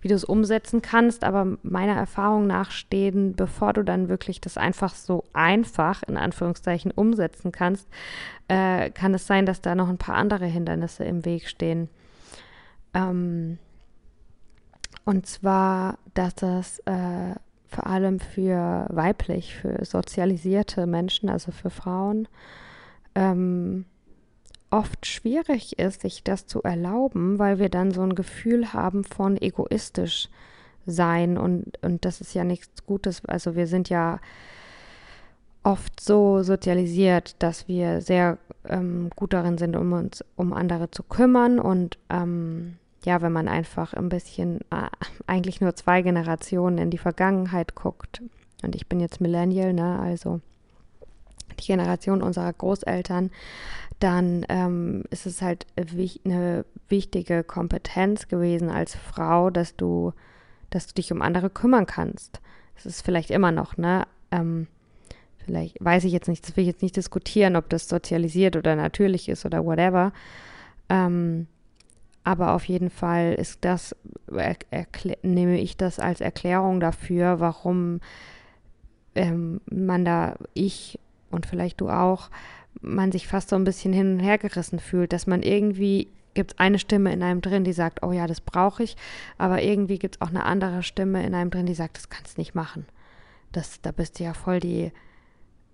wie 0.00 0.12
umsetzen 0.26 0.82
kannst, 0.82 1.22
aber 1.22 1.58
meiner 1.62 1.94
Erfahrung 1.94 2.48
nach 2.48 2.72
stehen, 2.72 3.34
bevor 3.36 3.72
du 3.72 3.84
dann 3.84 4.08
wirklich 4.08 4.40
das 4.40 4.56
einfach 4.56 4.94
so 4.94 5.24
einfach, 5.32 6.02
in 6.04 6.16
Anführungszeichen, 6.16 6.90
umsetzen 6.90 7.52
kannst, 7.52 7.88
äh, 8.48 8.90
kann 8.90 9.14
es 9.14 9.26
sein, 9.26 9.46
dass 9.46 9.60
da 9.60 9.76
noch 9.76 9.88
ein 9.88 9.98
paar 9.98 10.16
andere 10.16 10.46
Hindernisse 10.46 11.04
im 11.04 11.24
Weg 11.24 11.48
stehen. 11.48 11.88
Ähm, 12.94 13.58
und 15.08 15.24
zwar, 15.24 15.96
dass 16.12 16.34
das 16.34 16.80
äh, 16.80 17.34
vor 17.66 17.86
allem 17.86 18.20
für 18.20 18.84
weiblich, 18.90 19.54
für 19.54 19.82
sozialisierte 19.82 20.86
Menschen, 20.86 21.30
also 21.30 21.50
für 21.50 21.70
Frauen, 21.70 22.28
ähm, 23.14 23.86
oft 24.68 25.06
schwierig 25.06 25.78
ist, 25.78 26.02
sich 26.02 26.24
das 26.24 26.46
zu 26.46 26.62
erlauben, 26.62 27.38
weil 27.38 27.58
wir 27.58 27.70
dann 27.70 27.90
so 27.90 28.02
ein 28.02 28.16
Gefühl 28.16 28.74
haben 28.74 29.02
von 29.02 29.40
egoistisch 29.40 30.28
sein 30.84 31.38
und, 31.38 31.82
und 31.82 32.04
das 32.04 32.20
ist 32.20 32.34
ja 32.34 32.44
nichts 32.44 32.84
Gutes. 32.84 33.24
Also 33.24 33.56
wir 33.56 33.66
sind 33.66 33.88
ja 33.88 34.20
oft 35.62 36.00
so 36.00 36.42
sozialisiert, 36.42 37.34
dass 37.38 37.66
wir 37.66 38.02
sehr 38.02 38.36
ähm, 38.66 39.08
gut 39.16 39.32
darin 39.32 39.56
sind, 39.56 39.74
um 39.74 39.90
uns 39.94 40.22
um 40.36 40.52
andere 40.52 40.90
zu 40.90 41.02
kümmern 41.02 41.58
und 41.58 41.96
ähm, 42.10 42.76
ja, 43.04 43.22
wenn 43.22 43.32
man 43.32 43.48
einfach 43.48 43.94
ein 43.94 44.08
bisschen, 44.08 44.60
äh, 44.70 44.88
eigentlich 45.26 45.60
nur 45.60 45.74
zwei 45.76 46.02
Generationen 46.02 46.78
in 46.78 46.90
die 46.90 46.98
Vergangenheit 46.98 47.74
guckt, 47.74 48.22
und 48.62 48.74
ich 48.74 48.88
bin 48.88 49.00
jetzt 49.00 49.20
Millennial, 49.20 49.72
ne, 49.72 49.98
also 50.00 50.40
die 51.60 51.66
Generation 51.66 52.22
unserer 52.22 52.52
Großeltern, 52.52 53.30
dann 54.00 54.46
ähm, 54.48 55.04
ist 55.10 55.26
es 55.26 55.42
halt 55.42 55.66
wich 55.76 56.20
eine 56.24 56.64
wichtige 56.88 57.42
Kompetenz 57.42 58.28
gewesen 58.28 58.70
als 58.70 58.94
Frau, 58.94 59.50
dass 59.50 59.76
du, 59.76 60.12
dass 60.70 60.86
du 60.86 60.94
dich 60.94 61.12
um 61.12 61.22
andere 61.22 61.50
kümmern 61.50 61.86
kannst. 61.86 62.40
Das 62.76 62.86
ist 62.86 63.04
vielleicht 63.04 63.30
immer 63.30 63.50
noch, 63.50 63.76
ne? 63.76 64.06
Ähm, 64.30 64.68
vielleicht 65.44 65.82
weiß 65.84 66.04
ich 66.04 66.12
jetzt 66.12 66.28
nicht, 66.28 66.46
das 66.46 66.56
will 66.56 66.62
ich 66.62 66.68
jetzt 66.68 66.82
nicht 66.82 66.96
diskutieren, 66.96 67.56
ob 67.56 67.68
das 67.70 67.88
sozialisiert 67.88 68.56
oder 68.56 68.76
natürlich 68.76 69.28
ist 69.28 69.44
oder 69.44 69.64
whatever. 69.64 70.12
Ähm, 70.88 71.48
aber 72.24 72.52
auf 72.52 72.64
jeden 72.64 72.90
Fall 72.90 73.34
ist 73.34 73.64
das, 73.64 73.96
nehme 75.22 75.58
ich 75.58 75.76
das 75.76 75.98
als 75.98 76.20
Erklärung 76.20 76.80
dafür, 76.80 77.40
warum 77.40 78.00
ähm, 79.14 79.60
man 79.70 80.04
da, 80.04 80.36
ich 80.54 80.98
und 81.30 81.46
vielleicht 81.46 81.80
du 81.80 81.88
auch, 81.88 82.30
man 82.80 83.12
sich 83.12 83.26
fast 83.26 83.48
so 83.48 83.56
ein 83.56 83.64
bisschen 83.64 83.92
hin 83.92 84.14
und 84.14 84.20
her 84.20 84.38
gerissen 84.38 84.78
fühlt, 84.78 85.12
dass 85.12 85.26
man 85.26 85.42
irgendwie 85.42 86.08
gibt 86.34 86.52
es 86.52 86.58
eine 86.58 86.78
Stimme 86.78 87.12
in 87.12 87.22
einem 87.22 87.40
drin, 87.40 87.64
die 87.64 87.72
sagt, 87.72 88.04
oh 88.04 88.12
ja, 88.12 88.28
das 88.28 88.40
brauche 88.40 88.84
ich, 88.84 88.96
aber 89.38 89.62
irgendwie 89.62 89.98
gibt 89.98 90.16
es 90.16 90.20
auch 90.20 90.28
eine 90.28 90.44
andere 90.44 90.84
Stimme 90.84 91.26
in 91.26 91.34
einem 91.34 91.50
drin, 91.50 91.66
die 91.66 91.74
sagt, 91.74 91.96
das 91.96 92.10
kannst 92.10 92.36
du 92.36 92.40
nicht 92.40 92.54
machen. 92.54 92.86
Das, 93.50 93.80
da 93.80 93.90
bist 93.90 94.18
du 94.18 94.24
ja 94.24 94.34
voll 94.34 94.60
die, 94.60 94.92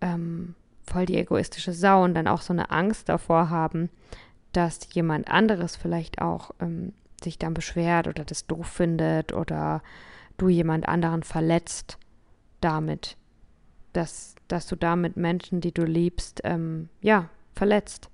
ähm, 0.01 0.55
voll 0.83 1.05
die 1.05 1.19
egoistische 1.19 1.75
Sau 1.75 2.03
und 2.03 2.15
dann 2.15 2.29
auch 2.29 2.41
so 2.41 2.55
eine 2.55 2.71
Angst 2.71 3.11
davor 3.11 3.51
haben, 3.51 3.91
dass 4.57 4.89
jemand 4.93 5.29
anderes 5.29 5.77
vielleicht 5.77 6.23
auch 6.23 6.53
ähm, 6.61 6.93
sich 7.23 7.39
dann 7.39 7.55
beschwert 7.55 8.09
oder 8.09 8.25
das 8.25 8.47
doof 8.47 8.67
findet 8.67 9.33
oder 9.33 9.83
du 10.37 10.49
jemand 10.49 10.89
anderen 10.89 11.23
verletzt 11.23 11.99
damit, 12.61 13.17
dass, 13.93 14.35
dass 14.49 14.67
du 14.67 14.77
damit 14.77 15.17
Menschen, 15.17 15.61
die 15.61 15.73
du 15.73 15.85
liebst, 15.85 16.41
ähm, 16.45 16.89
ja, 17.01 17.29
verletzt. 17.55 18.09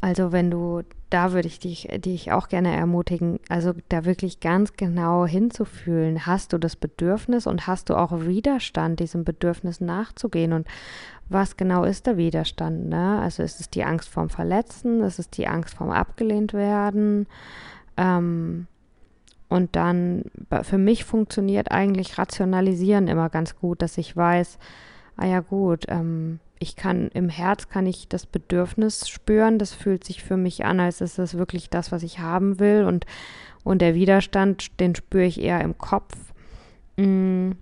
Also 0.00 0.32
wenn 0.32 0.50
du, 0.50 0.82
da 1.10 1.32
würde 1.32 1.48
ich 1.48 1.58
dich, 1.58 1.88
dich 1.98 2.32
auch 2.32 2.48
gerne 2.48 2.74
ermutigen, 2.74 3.40
also 3.48 3.72
da 3.88 4.04
wirklich 4.04 4.40
ganz 4.40 4.74
genau 4.74 5.26
hinzufühlen, 5.26 6.24
hast 6.24 6.52
du 6.52 6.58
das 6.58 6.76
Bedürfnis 6.76 7.46
und 7.48 7.66
hast 7.66 7.90
du 7.90 7.96
auch 7.96 8.12
Widerstand, 8.20 9.00
diesem 9.00 9.24
Bedürfnis 9.24 9.80
nachzugehen 9.80 10.52
und 10.52 10.68
was 11.28 11.56
genau 11.56 11.84
ist 11.84 12.06
der 12.06 12.16
Widerstand? 12.16 12.88
Ne? 12.88 13.20
Also 13.20 13.42
ist 13.42 13.60
es 13.60 13.70
die 13.70 13.84
Angst 13.84 14.08
vorm 14.08 14.30
Verletzen, 14.30 15.02
ist 15.02 15.18
es 15.18 15.30
die 15.30 15.46
Angst 15.46 15.74
vorm 15.74 15.90
abgelehnt 15.90 16.52
werden? 16.52 17.26
Ähm, 17.96 18.66
und 19.48 19.74
dann, 19.74 20.24
für 20.62 20.78
mich 20.78 21.04
funktioniert 21.04 21.72
eigentlich 21.72 22.18
Rationalisieren 22.18 23.08
immer 23.08 23.28
ganz 23.30 23.56
gut, 23.56 23.82
dass 23.82 23.98
ich 23.98 24.16
weiß, 24.16 24.58
ah 25.16 25.26
ja 25.26 25.40
gut, 25.40 25.86
ähm, 25.88 26.38
ich 26.60 26.76
kann 26.76 27.08
im 27.08 27.28
Herz 27.28 27.68
kann 27.68 27.86
ich 27.86 28.08
das 28.08 28.26
Bedürfnis 28.26 29.08
spüren, 29.08 29.58
das 29.58 29.74
fühlt 29.74 30.04
sich 30.04 30.22
für 30.22 30.36
mich 30.36 30.64
an, 30.64 30.78
als 30.78 31.00
ist 31.00 31.18
das 31.18 31.36
wirklich 31.36 31.70
das, 31.70 31.90
was 31.90 32.04
ich 32.04 32.20
haben 32.20 32.60
will 32.60 32.84
und, 32.84 33.06
und 33.64 33.82
der 33.82 33.94
Widerstand, 33.96 34.78
den 34.78 34.94
spüre 34.94 35.24
ich 35.24 35.40
eher 35.40 35.60
im 35.62 35.76
Kopf. 35.76 36.14
Mm 36.96 37.52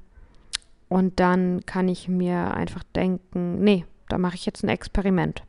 und 0.88 1.20
dann 1.20 1.64
kann 1.66 1.88
ich 1.88 2.08
mir 2.08 2.54
einfach 2.54 2.82
denken, 2.82 3.62
nee, 3.62 3.84
da 4.08 4.18
mache 4.18 4.36
ich 4.36 4.46
jetzt 4.46 4.64
ein 4.64 4.70
Experiment. 4.70 5.42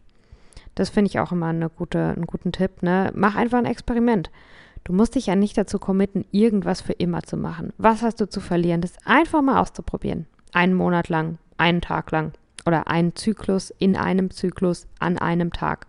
Das 0.75 0.89
finde 0.89 1.09
ich 1.09 1.19
auch 1.19 1.31
immer 1.31 1.47
eine 1.47 1.69
gute, 1.69 1.99
einen 1.99 2.27
guten 2.27 2.51
Tipp. 2.51 2.83
Ne? 2.83 3.11
Mach 3.15 3.35
einfach 3.35 3.57
ein 3.57 3.65
Experiment. 3.65 4.29
Du 4.83 4.93
musst 4.93 5.15
dich 5.15 5.27
ja 5.27 5.35
nicht 5.35 5.57
dazu 5.57 5.79
committen, 5.79 6.25
irgendwas 6.31 6.81
für 6.81 6.93
immer 6.93 7.23
zu 7.23 7.37
machen. 7.37 7.73
Was 7.77 8.01
hast 8.01 8.21
du 8.21 8.29
zu 8.29 8.39
verlieren? 8.39 8.81
Das 8.81 8.93
einfach 9.05 9.41
mal 9.41 9.59
auszuprobieren. 9.59 10.25
Einen 10.53 10.73
Monat 10.73 11.09
lang, 11.09 11.37
einen 11.57 11.81
Tag 11.81 12.11
lang 12.11 12.33
oder 12.65 12.87
einen 12.87 13.15
Zyklus 13.15 13.71
in 13.77 13.95
einem 13.95 14.31
Zyklus 14.31 14.87
an 14.99 15.17
einem 15.17 15.51
Tag. 15.53 15.87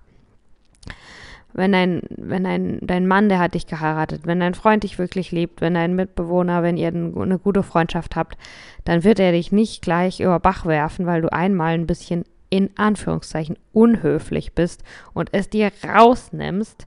Wenn 1.53 1.73
dein, 1.73 2.03
wenn 2.11 2.45
dein, 2.45 2.79
dein 2.81 3.07
Mann, 3.07 3.29
der 3.29 3.41
hat 3.41 3.55
dich 3.55 3.67
geheiratet, 3.67 4.23
wenn 4.25 4.39
dein 4.39 4.55
Freund 4.55 4.85
dich 4.85 4.99
wirklich 4.99 5.33
liebt, 5.33 5.61
wenn 5.61 5.75
dein 5.75 5.97
Mitbewohner, 5.97 6.63
wenn 6.63 6.77
ihr 6.77 6.89
eine 6.89 7.39
gute 7.39 7.65
Freundschaft 7.65 8.15
habt, 8.15 8.39
dann 8.85 9.03
wird 9.03 9.19
er 9.19 9.33
dich 9.33 9.51
nicht 9.51 9.83
gleich 9.83 10.21
über 10.21 10.39
Bach 10.39 10.65
werfen, 10.65 11.07
weil 11.07 11.23
du 11.23 11.33
einmal 11.33 11.75
ein 11.75 11.89
bisschen 11.89 12.25
in 12.51 12.71
Anführungszeichen 12.77 13.57
unhöflich 13.73 14.53
bist 14.55 14.85
und 15.13 15.31
es 15.33 15.49
dir 15.49 15.73
rausnimmst, 15.85 16.87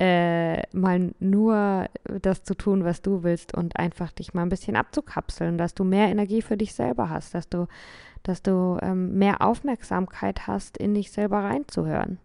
äh, 0.00 0.62
mal 0.76 1.12
nur 1.18 1.88
das 2.22 2.44
zu 2.44 2.54
tun, 2.54 2.84
was 2.84 3.02
du 3.02 3.24
willst 3.24 3.54
und 3.54 3.76
einfach 3.76 4.12
dich 4.12 4.32
mal 4.32 4.42
ein 4.42 4.48
bisschen 4.48 4.76
abzukapseln, 4.76 5.58
dass 5.58 5.74
du 5.74 5.84
mehr 5.84 6.08
Energie 6.08 6.42
für 6.42 6.56
dich 6.56 6.74
selber 6.74 7.10
hast, 7.10 7.34
dass 7.34 7.48
du, 7.48 7.66
dass 8.22 8.42
du 8.42 8.78
ähm, 8.80 9.18
mehr 9.18 9.42
Aufmerksamkeit 9.42 10.46
hast, 10.46 10.76
in 10.78 10.94
dich 10.94 11.10
selber 11.10 11.38
reinzuhören 11.38 12.18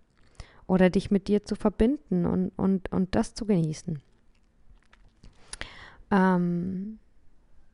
oder 0.68 0.90
dich 0.90 1.10
mit 1.10 1.28
dir 1.28 1.44
zu 1.44 1.56
verbinden 1.56 2.26
und, 2.26 2.52
und, 2.58 2.92
und 2.92 3.16
das 3.16 3.34
zu 3.34 3.46
genießen. 3.46 4.00
Ähm, 6.12 7.00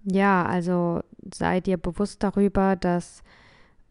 ja, 0.06 0.46
also 0.46 1.02
sei 1.34 1.60
dir 1.60 1.78
bewusst 1.78 2.24
darüber, 2.24 2.78
dass 2.78 3.22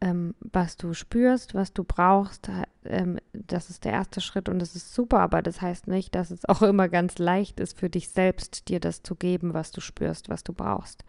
ähm, 0.00 0.34
was 0.40 0.76
du 0.76 0.94
spürst, 0.94 1.54
was 1.54 1.72
du 1.72 1.84
brauchst, 1.84 2.50
ähm, 2.84 3.18
das 3.32 3.70
ist 3.70 3.84
der 3.84 3.92
erste 3.92 4.20
Schritt 4.20 4.48
und 4.48 4.58
das 4.60 4.76
ist 4.76 4.94
super, 4.94 5.20
aber 5.20 5.42
das 5.42 5.60
heißt 5.60 5.88
nicht, 5.88 6.14
dass 6.14 6.30
es 6.30 6.44
auch 6.44 6.62
immer 6.62 6.88
ganz 6.88 7.18
leicht 7.18 7.60
ist 7.60 7.78
für 7.78 7.90
dich 7.90 8.10
selbst, 8.10 8.68
dir 8.68 8.80
das 8.80 9.02
zu 9.02 9.14
geben, 9.14 9.54
was 9.54 9.72
du 9.72 9.80
spürst, 9.80 10.28
was 10.28 10.44
du 10.44 10.52
brauchst. 10.52 11.04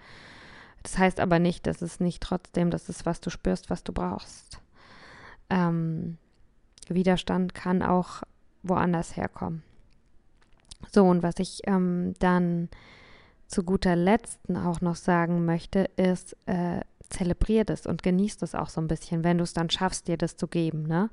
Das 0.84 0.98
heißt 0.98 1.20
aber 1.20 1.40
nicht, 1.40 1.68
dass 1.68 1.82
es 1.82 2.00
nicht 2.00 2.24
trotzdem 2.24 2.72
das 2.72 2.90
ist, 2.90 3.06
was 3.06 3.20
du 3.22 3.30
spürst, 3.30 3.70
was 3.70 3.84
du 3.84 3.94
brauchst. 3.94 4.62
Ähm, 5.50 6.18
Widerstand 6.88 7.54
kann 7.54 7.84
auch 7.84 8.24
woanders 8.64 9.16
herkommen. 9.16 9.64
So, 10.92 11.06
und 11.06 11.22
was 11.22 11.36
ich 11.40 11.62
ähm, 11.66 12.14
dann 12.20 12.70
zu 13.48 13.64
guter 13.64 13.96
Letzt 13.96 14.40
auch 14.56 14.82
noch 14.82 14.96
sagen 14.96 15.46
möchte, 15.46 15.90
ist, 15.98 16.36
äh, 16.46 16.82
zelebrier 17.10 17.66
das 17.66 17.86
und 17.86 18.04
genieß 18.04 18.38
das 18.38 18.56
auch 18.56 18.70
so 18.70 18.82
ein 18.82 18.88
bisschen, 18.88 19.24
wenn 19.24 19.38
du 19.38 19.44
es 19.44 19.54
dann 19.54 19.70
schaffst, 19.70 20.08
dir 20.08 20.18
das 20.18 20.36
zu 20.38 20.48
geben, 20.48 20.84
ne? 20.84 21.10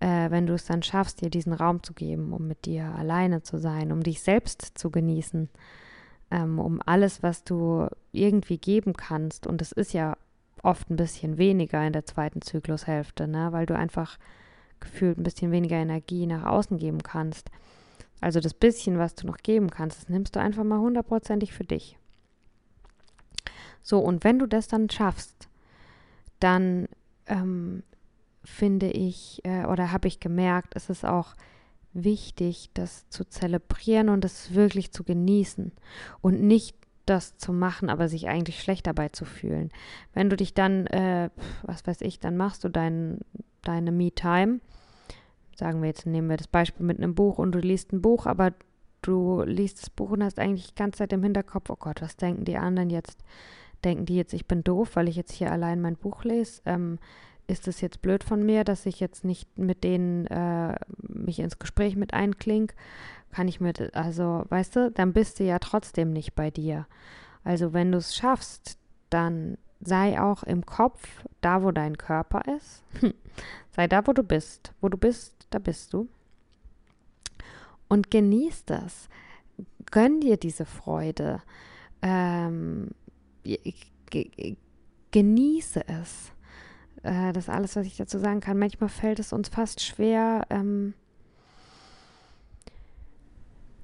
Äh, 0.00 0.30
wenn 0.30 0.46
du 0.46 0.54
es 0.54 0.64
dann 0.64 0.82
schaffst, 0.82 1.20
dir 1.20 1.30
diesen 1.30 1.52
Raum 1.52 1.82
zu 1.82 1.92
geben, 1.92 2.32
um 2.32 2.48
mit 2.48 2.64
dir 2.64 2.86
alleine 2.96 3.42
zu 3.42 3.58
sein, 3.58 3.92
um 3.92 4.02
dich 4.02 4.20
selbst 4.20 4.76
zu 4.76 4.90
genießen, 4.90 5.48
ähm, 6.32 6.58
um 6.58 6.80
alles, 6.84 7.22
was 7.22 7.44
du 7.44 7.86
irgendwie 8.10 8.58
geben 8.58 8.94
kannst. 8.94 9.46
Und 9.46 9.62
es 9.62 9.70
ist 9.70 9.92
ja 9.92 10.16
oft 10.62 10.90
ein 10.90 10.96
bisschen 10.96 11.38
weniger 11.38 11.86
in 11.86 11.92
der 11.92 12.04
zweiten 12.04 12.42
Zyklushälfte, 12.42 13.28
ne? 13.28 13.52
weil 13.52 13.66
du 13.66 13.76
einfach 13.76 14.18
gefühlt 14.80 15.18
ein 15.18 15.22
bisschen 15.22 15.52
weniger 15.52 15.76
Energie 15.76 16.26
nach 16.26 16.44
außen 16.44 16.78
geben 16.78 17.02
kannst. 17.02 17.50
Also 18.20 18.40
das 18.40 18.54
bisschen, 18.54 18.98
was 18.98 19.14
du 19.14 19.26
noch 19.26 19.38
geben 19.38 19.70
kannst, 19.70 20.00
das 20.00 20.08
nimmst 20.08 20.34
du 20.34 20.40
einfach 20.40 20.64
mal 20.64 20.78
hundertprozentig 20.78 21.52
für 21.52 21.64
dich. 21.64 21.96
So, 23.82 23.98
und 23.98 24.24
wenn 24.24 24.38
du 24.38 24.46
das 24.46 24.68
dann 24.68 24.90
schaffst, 24.90 25.48
dann 26.40 26.88
ähm, 27.26 27.82
finde 28.44 28.90
ich 28.90 29.40
äh, 29.44 29.66
oder 29.66 29.92
habe 29.92 30.08
ich 30.08 30.20
gemerkt, 30.20 30.74
es 30.76 30.90
ist 30.90 31.04
auch 31.04 31.34
wichtig, 31.92 32.70
das 32.74 33.08
zu 33.08 33.24
zelebrieren 33.24 34.08
und 34.08 34.24
das 34.24 34.54
wirklich 34.54 34.92
zu 34.92 35.04
genießen 35.04 35.72
und 36.20 36.40
nicht 36.42 36.76
das 37.04 37.36
zu 37.36 37.52
machen, 37.52 37.90
aber 37.90 38.08
sich 38.08 38.28
eigentlich 38.28 38.60
schlecht 38.60 38.86
dabei 38.86 39.08
zu 39.08 39.24
fühlen. 39.24 39.70
Wenn 40.14 40.30
du 40.30 40.36
dich 40.36 40.54
dann, 40.54 40.86
äh, 40.86 41.30
was 41.62 41.86
weiß 41.86 42.00
ich, 42.00 42.20
dann 42.20 42.36
machst 42.36 42.64
du 42.64 42.68
dein, 42.68 43.18
deine 43.62 43.92
Me-Time 43.92 44.60
sagen 45.62 45.80
wir 45.80 45.88
jetzt, 45.88 46.06
nehmen 46.06 46.28
wir 46.28 46.36
das 46.36 46.48
Beispiel 46.48 46.84
mit 46.84 46.98
einem 46.98 47.14
Buch 47.14 47.38
und 47.38 47.52
du 47.52 47.58
liest 47.58 47.92
ein 47.92 48.02
Buch, 48.02 48.26
aber 48.26 48.52
du 49.02 49.42
liest 49.42 49.80
das 49.80 49.90
Buch 49.90 50.10
und 50.10 50.24
hast 50.24 50.38
eigentlich 50.38 50.68
die 50.68 50.74
ganze 50.74 50.98
Zeit 50.98 51.12
im 51.12 51.22
Hinterkopf, 51.22 51.70
oh 51.70 51.76
Gott, 51.78 52.02
was 52.02 52.16
denken 52.16 52.44
die 52.44 52.56
anderen 52.56 52.90
jetzt? 52.90 53.22
Denken 53.84 54.06
die 54.06 54.16
jetzt, 54.16 54.32
ich 54.32 54.46
bin 54.46 54.64
doof, 54.64 54.90
weil 54.94 55.08
ich 55.08 55.16
jetzt 55.16 55.32
hier 55.32 55.50
allein 55.50 55.80
mein 55.80 55.96
Buch 55.96 56.24
lese? 56.24 56.62
Ähm, 56.66 56.98
ist 57.46 57.68
es 57.68 57.80
jetzt 57.80 58.02
blöd 58.02 58.24
von 58.24 58.44
mir, 58.44 58.64
dass 58.64 58.86
ich 58.86 59.00
jetzt 59.00 59.24
nicht 59.24 59.58
mit 59.58 59.84
denen 59.84 60.26
äh, 60.28 60.76
mich 60.98 61.40
ins 61.40 61.58
Gespräch 61.58 61.96
mit 61.96 62.14
einkling? 62.14 62.72
Kann 63.30 63.48
ich 63.48 63.60
mir, 63.60 63.72
also, 63.92 64.44
weißt 64.48 64.76
du, 64.76 64.90
dann 64.90 65.12
bist 65.12 65.40
du 65.40 65.44
ja 65.44 65.58
trotzdem 65.58 66.12
nicht 66.12 66.34
bei 66.34 66.50
dir. 66.50 66.86
Also, 67.44 67.72
wenn 67.72 67.92
du 67.92 67.98
es 67.98 68.14
schaffst, 68.14 68.78
dann 69.10 69.58
sei 69.80 70.20
auch 70.20 70.42
im 70.44 70.64
Kopf 70.64 71.24
da, 71.40 71.62
wo 71.62 71.72
dein 71.72 71.98
Körper 71.98 72.42
ist. 72.56 72.84
sei 73.70 73.88
da, 73.88 74.06
wo 74.06 74.12
du 74.12 74.22
bist. 74.22 74.72
Wo 74.80 74.88
du 74.88 74.96
bist, 74.96 75.46
da 75.50 75.58
bist 75.58 75.92
du. 75.92 76.08
Und 77.88 78.10
genieß 78.10 78.64
das. 78.64 79.08
Gönn 79.90 80.20
dir 80.20 80.36
diese 80.36 80.64
Freude. 80.64 81.42
Ähm, 82.00 82.90
genieße 85.10 85.84
es. 85.88 86.32
Äh, 87.02 87.32
das 87.32 87.44
ist 87.44 87.50
alles, 87.50 87.76
was 87.76 87.86
ich 87.86 87.96
dazu 87.96 88.18
sagen 88.18 88.40
kann. 88.40 88.58
Manchmal 88.58 88.88
fällt 88.88 89.18
es 89.18 89.32
uns 89.32 89.48
fast 89.48 89.82
schwer, 89.82 90.46
ähm, 90.50 90.94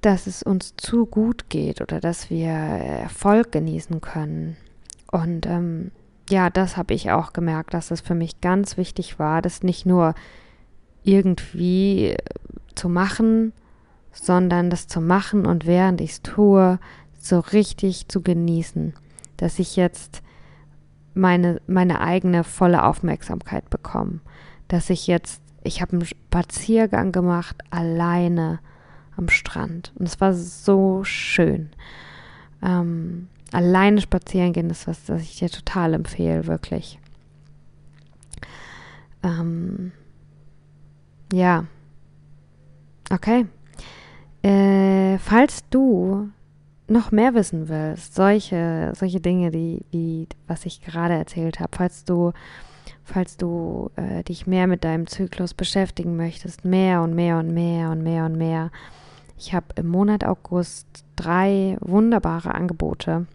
dass 0.01 0.27
es 0.27 0.43
uns 0.43 0.75
zu 0.77 1.05
gut 1.05 1.49
geht 1.49 1.81
oder 1.81 1.99
dass 1.99 2.29
wir 2.29 2.49
Erfolg 2.49 3.51
genießen 3.51 4.01
können. 4.01 4.55
Und 5.11 5.45
ähm, 5.45 5.91
ja, 6.29 6.49
das 6.49 6.77
habe 6.77 6.93
ich 6.93 7.11
auch 7.11 7.33
gemerkt, 7.33 7.73
dass 7.73 7.91
es 7.91 8.01
für 8.01 8.15
mich 8.15 8.39
ganz 8.39 8.77
wichtig 8.77 9.19
war, 9.19 9.41
das 9.41 9.63
nicht 9.63 9.85
nur 9.85 10.13
irgendwie 11.03 12.15
zu 12.75 12.87
machen, 12.87 13.51
sondern 14.11 14.69
das 14.69 14.87
zu 14.87 15.01
machen 15.01 15.45
und 15.45 15.65
während 15.65 16.01
ich 16.01 16.11
es 16.11 16.21
tue, 16.21 16.79
so 17.19 17.39
richtig 17.39 18.07
zu 18.07 18.21
genießen, 18.21 18.93
dass 19.39 19.59
ich 19.59 19.75
jetzt 19.75 20.21
meine, 21.13 21.61
meine 21.67 22.01
eigene 22.01 22.43
volle 22.43 22.83
Aufmerksamkeit 22.83 23.69
bekomme, 23.69 24.19
dass 24.67 24.89
ich 24.89 25.07
jetzt, 25.07 25.41
ich 25.63 25.81
habe 25.81 25.93
einen 25.93 26.05
Spaziergang 26.05 27.11
gemacht, 27.11 27.55
alleine 27.69 28.59
am 29.15 29.29
Strand 29.29 29.93
und 29.97 30.07
es 30.07 30.19
war 30.21 30.33
so 30.33 31.03
schön. 31.03 31.69
Ähm, 32.61 33.27
alleine 33.51 34.01
spazieren 34.01 34.53
gehen 34.53 34.69
ist 34.69 34.87
was, 34.87 35.05
das 35.05 35.21
ich 35.21 35.37
dir 35.37 35.49
total 35.49 35.93
empfehle, 35.93 36.47
wirklich. 36.47 36.99
Ähm, 39.23 39.91
ja. 41.33 41.65
Okay. 43.09 43.45
Äh, 44.41 45.17
falls 45.17 45.67
du 45.69 46.29
noch 46.89 47.11
mehr 47.11 47.33
wissen 47.33 47.69
willst, 47.69 48.15
solche, 48.15 48.91
solche 48.95 49.19
Dinge, 49.19 49.51
die, 49.51 49.85
wie 49.91 50.27
was 50.47 50.65
ich 50.65 50.81
gerade 50.81 51.13
erzählt 51.13 51.59
habe, 51.59 51.71
falls 51.75 52.03
du, 52.03 52.33
falls 53.03 53.37
du 53.37 53.91
äh, 53.95 54.23
dich 54.23 54.47
mehr 54.47 54.67
mit 54.67 54.83
deinem 54.83 55.07
Zyklus 55.07 55.53
beschäftigen 55.53 56.15
möchtest, 56.15 56.65
mehr 56.65 57.01
und 57.01 57.13
mehr 57.13 57.37
und 57.37 57.53
mehr 57.53 57.91
und 57.91 58.03
mehr 58.03 58.25
und 58.25 58.37
mehr. 58.37 58.71
Ich 59.37 59.53
habe 59.53 59.67
im 59.75 59.87
Monat 59.87 60.25
August 60.25 60.87
drei 61.15 61.77
wunderbare 61.79 62.53
Angebote 62.53 63.25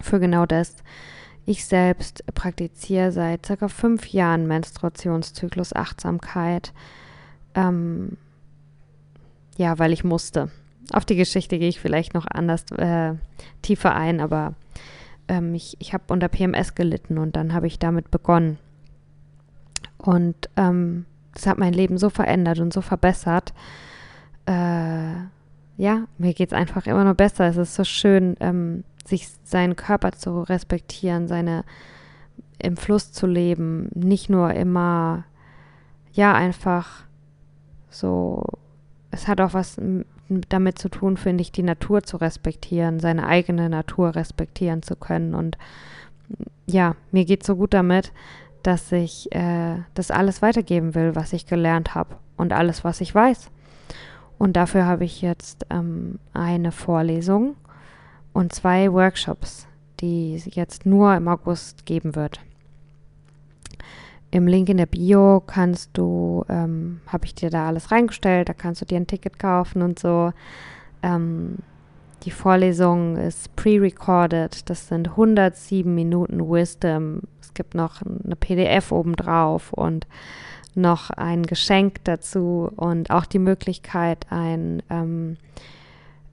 für 0.00 0.20
genau 0.20 0.46
das. 0.46 0.76
Ich 1.46 1.66
selbst 1.66 2.24
praktiziere 2.34 3.12
seit 3.12 3.44
circa 3.44 3.68
fünf 3.68 4.06
Jahren 4.08 4.46
Menstruationszyklus 4.46 5.74
Achtsamkeit. 5.74 6.72
Ähm, 7.54 8.16
ja, 9.56 9.78
weil 9.78 9.92
ich 9.92 10.04
musste. 10.04 10.50
Auf 10.92 11.04
die 11.04 11.16
Geschichte 11.16 11.58
gehe 11.58 11.68
ich 11.68 11.80
vielleicht 11.80 12.14
noch 12.14 12.26
anders 12.26 12.64
äh, 12.72 13.14
tiefer 13.62 13.94
ein, 13.94 14.20
aber 14.20 14.54
ähm, 15.28 15.54
ich, 15.54 15.76
ich 15.78 15.92
habe 15.94 16.04
unter 16.08 16.28
PMS 16.28 16.74
gelitten 16.74 17.18
und 17.18 17.36
dann 17.36 17.54
habe 17.54 17.66
ich 17.66 17.78
damit 17.78 18.10
begonnen. 18.10 18.58
Und 19.98 20.50
ähm, 20.56 21.06
das 21.32 21.46
hat 21.46 21.58
mein 21.58 21.72
Leben 21.72 21.98
so 21.98 22.10
verändert 22.10 22.60
und 22.60 22.72
so 22.72 22.80
verbessert. 22.80 23.54
Äh, 24.46 25.14
ja, 25.76 26.06
mir 26.18 26.34
geht 26.34 26.52
es 26.52 26.58
einfach 26.58 26.86
immer 26.86 27.04
noch 27.04 27.14
besser. 27.14 27.46
Es 27.46 27.56
ist 27.56 27.74
so 27.74 27.84
schön, 27.84 28.36
ähm, 28.40 28.84
sich 29.04 29.28
seinen 29.42 29.76
Körper 29.76 30.12
zu 30.12 30.42
respektieren, 30.42 31.26
seine 31.26 31.64
im 32.58 32.76
Fluss 32.76 33.12
zu 33.12 33.26
leben, 33.26 33.90
nicht 33.94 34.30
nur 34.30 34.54
immer, 34.54 35.24
ja, 36.12 36.32
einfach 36.32 37.04
so, 37.90 38.44
es 39.10 39.28
hat 39.28 39.40
auch 39.40 39.52
was 39.54 39.78
damit 40.28 40.78
zu 40.78 40.88
tun, 40.88 41.16
finde 41.16 41.42
ich, 41.42 41.52
die 41.52 41.62
Natur 41.62 42.02
zu 42.02 42.16
respektieren, 42.16 43.00
seine 43.00 43.26
eigene 43.26 43.68
Natur 43.68 44.14
respektieren 44.14 44.82
zu 44.82 44.96
können. 44.96 45.34
Und 45.34 45.58
ja, 46.66 46.96
mir 47.12 47.24
geht 47.24 47.44
so 47.44 47.56
gut 47.56 47.74
damit, 47.74 48.12
dass 48.62 48.90
ich 48.92 49.30
äh, 49.34 49.76
das 49.94 50.10
alles 50.10 50.42
weitergeben 50.42 50.94
will, 50.94 51.14
was 51.14 51.32
ich 51.32 51.46
gelernt 51.46 51.94
habe 51.94 52.16
und 52.36 52.52
alles, 52.52 52.84
was 52.84 53.00
ich 53.00 53.14
weiß. 53.14 53.50
Und 54.38 54.56
dafür 54.56 54.86
habe 54.86 55.04
ich 55.04 55.22
jetzt 55.22 55.66
ähm, 55.70 56.18
eine 56.32 56.72
Vorlesung 56.72 57.56
und 58.32 58.52
zwei 58.52 58.92
Workshops, 58.92 59.66
die 60.00 60.34
es 60.34 60.54
jetzt 60.54 60.86
nur 60.86 61.14
im 61.14 61.28
August 61.28 61.86
geben 61.86 62.16
wird. 62.16 62.40
Im 64.34 64.48
Link 64.48 64.68
in 64.68 64.78
der 64.78 64.86
Bio 64.86 65.44
kannst 65.46 65.90
du, 65.92 66.44
ähm, 66.48 67.00
habe 67.06 67.24
ich 67.24 67.36
dir 67.36 67.50
da 67.50 67.68
alles 67.68 67.92
reingestellt, 67.92 68.48
da 68.48 68.52
kannst 68.52 68.80
du 68.80 68.84
dir 68.84 68.96
ein 68.96 69.06
Ticket 69.06 69.38
kaufen 69.38 69.80
und 69.80 70.00
so. 70.00 70.32
Ähm, 71.04 71.58
die 72.24 72.32
Vorlesung 72.32 73.16
ist 73.16 73.54
pre-recorded, 73.54 74.68
das 74.68 74.88
sind 74.88 75.10
107 75.10 75.94
Minuten 75.94 76.40
Wisdom. 76.40 77.20
Es 77.40 77.54
gibt 77.54 77.76
noch 77.76 78.02
eine 78.02 78.34
PDF 78.34 78.90
obendrauf 78.90 79.72
und 79.72 80.08
noch 80.74 81.10
ein 81.10 81.44
Geschenk 81.44 82.02
dazu 82.02 82.72
und 82.74 83.10
auch 83.10 83.26
die 83.26 83.38
Möglichkeit, 83.38 84.26
ein 84.30 84.82
ähm, 84.90 85.36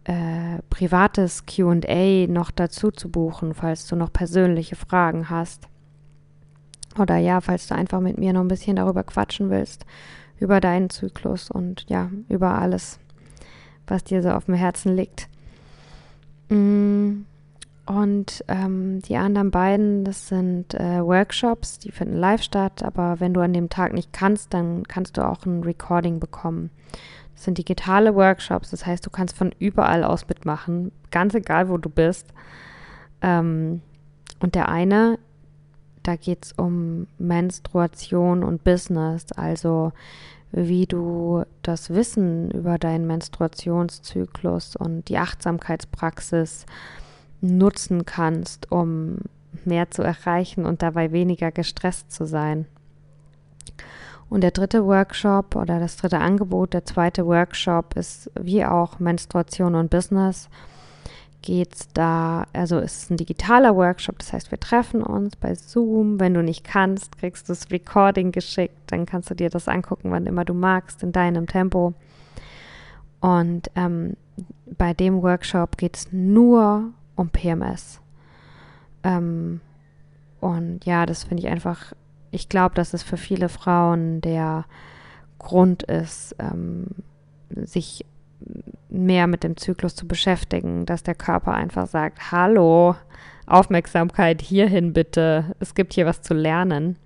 äh, 0.06 0.58
privates 0.72 1.46
QA 1.46 2.26
noch 2.28 2.50
dazu 2.50 2.90
zu 2.90 3.12
buchen, 3.12 3.54
falls 3.54 3.86
du 3.86 3.96
noch 3.96 4.12
persönliche 4.12 4.76
Fragen 4.76 5.30
hast. 5.30 5.68
Oder 7.00 7.18
ja, 7.18 7.42
falls 7.42 7.68
du 7.68 7.76
einfach 7.76 8.00
mit 8.00 8.18
mir 8.18 8.34
noch 8.34 8.42
ein 8.42 8.48
bisschen 8.48 8.76
darüber 8.76 9.04
quatschen 9.04 9.50
willst, 9.50 9.86
über 10.40 10.60
deinen 10.60 10.90
Zyklus 10.90 11.50
und 11.50 11.86
ja, 11.90 12.10
über 12.28 12.60
alles, 12.60 13.00
was 13.88 14.04
dir 14.04 14.22
so 14.22 14.32
auf 14.32 14.46
dem 14.46 14.56
Herzen 14.56 14.96
liegt. 14.96 15.30
Mm, 16.50 17.22
und 17.86 18.44
ähm, 18.48 19.00
die 19.02 19.18
anderen 19.18 19.52
beiden, 19.52 20.04
das 20.04 20.28
sind 20.28 20.74
äh, 20.74 21.04
Workshops, 21.04 21.80
die 21.80 21.92
finden 21.92 22.16
live 22.16 22.42
statt, 22.44 22.84
aber 22.84 23.20
wenn 23.20 23.34
du 23.34 23.42
an 23.42 23.54
dem 23.54 23.70
Tag 23.70 23.94
nicht 23.94 24.14
kannst, 24.14 24.54
dann 24.54 24.84
kannst 24.84 25.18
du 25.18 25.28
auch 25.28 25.46
ein 25.46 25.64
Recording 25.64 26.20
bekommen. 26.20 26.70
Das 27.34 27.46
sind 27.46 27.58
digitale 27.58 28.16
Workshops, 28.16 28.70
das 28.72 28.86
heißt, 28.86 29.06
du 29.06 29.10
kannst 29.10 29.36
von 29.36 29.52
überall 29.58 30.04
aus 30.04 30.28
mitmachen, 30.28 30.92
ganz 31.10 31.34
egal, 31.34 31.70
wo 31.70 31.78
du 31.78 31.90
bist. 31.90 32.28
Ähm, 33.22 33.82
und 34.40 34.56
der 34.56 34.70
eine, 34.70 35.18
da 36.04 36.16
geht 36.16 36.46
es 36.46 36.52
um 36.54 37.08
Menstruation 37.18 38.44
und 38.44 38.64
Business, 38.64 39.32
also 39.36 39.92
wie 40.52 40.86
du 40.86 41.44
das 41.62 41.90
Wissen 41.92 42.52
über 42.52 42.78
deinen 42.78 43.08
Menstruationszyklus 43.08 44.76
und 44.76 45.08
die 45.08 45.18
Achtsamkeitspraxis 45.18 46.66
nutzen 47.40 48.06
kannst, 48.06 48.72
um 48.72 49.18
mehr 49.66 49.92
zu 49.92 50.02
erreichen 50.02 50.66
und 50.66 50.82
dabei 50.82 51.12
weniger 51.12 51.52
gestresst 51.52 52.12
zu 52.12 52.26
sein. 52.26 52.66
Und 54.30 54.42
der 54.42 54.52
dritte 54.52 54.86
Workshop 54.86 55.56
oder 55.56 55.80
das 55.80 55.98
dritte 55.98 56.20
Angebot, 56.20 56.74
der 56.74 56.86
zweite 56.86 57.26
Workshop 57.26 57.98
ist 57.98 58.32
wie 58.40 58.64
auch 58.64 59.00
Menstruation 59.00 59.76
und 59.76 59.90
Business. 59.90 60.50
Geht 61.42 61.74
es 61.74 61.88
da, 61.94 62.46
also 62.54 62.78
es 62.78 63.04
ist 63.04 63.12
ein 63.12 63.18
digitaler 63.18 63.76
Workshop, 63.76 64.20
das 64.20 64.32
heißt, 64.32 64.52
wir 64.52 64.60
treffen 64.60 65.02
uns 65.02 65.36
bei 65.36 65.56
Zoom. 65.56 66.20
Wenn 66.20 66.36
du 66.36 66.44
nicht 66.44 66.64
kannst, 66.64 67.18
kriegst 67.18 67.50
du 67.50 67.54
das 67.54 67.72
Recording 67.72 68.32
geschickt, 68.32 68.76
dann 68.88 69.08
kannst 69.08 69.32
du 69.32 69.36
dir 69.36 69.50
das 69.50 69.68
angucken, 69.68 70.12
wann 70.12 70.28
immer 70.28 70.46
du 70.46 70.54
magst, 70.54 71.02
in 71.02 71.12
deinem 71.12 71.48
Tempo. 71.48 71.94
Und 73.22 73.72
ähm, 73.76 74.16
bei 74.78 74.94
dem 74.94 75.22
Workshop 75.22 75.78
geht 75.78 75.98
es 75.98 76.12
nur 76.12 76.92
um 77.16 77.30
PMS. 77.30 78.02
Ähm, 79.04 79.62
und 80.40 80.86
ja, 80.86 81.06
das 81.06 81.24
finde 81.24 81.44
ich 81.44 81.50
einfach, 81.50 81.94
ich 82.32 82.50
glaube, 82.50 82.76
dass 82.76 82.94
es 82.94 83.04
für 83.04 83.18
viele 83.18 83.50
Frauen 83.50 84.22
der 84.22 84.66
Grund 85.40 85.84
ist, 85.84 86.36
ähm, 86.40 86.88
sich 87.50 88.06
mehr 88.90 89.28
mit 89.28 89.44
dem 89.44 89.58
Zyklus 89.58 89.96
zu 89.96 90.08
beschäftigen, 90.08 90.86
dass 90.86 91.04
der 91.04 91.16
Körper 91.16 91.54
einfach 91.54 91.88
sagt, 91.88 92.32
hallo, 92.32 92.96
Aufmerksamkeit 93.46 94.42
hierhin 94.42 94.94
bitte, 94.94 95.56
es 95.60 95.76
gibt 95.76 95.94
hier 95.94 96.06
was 96.06 96.22
zu 96.22 96.34
lernen. 96.34 96.98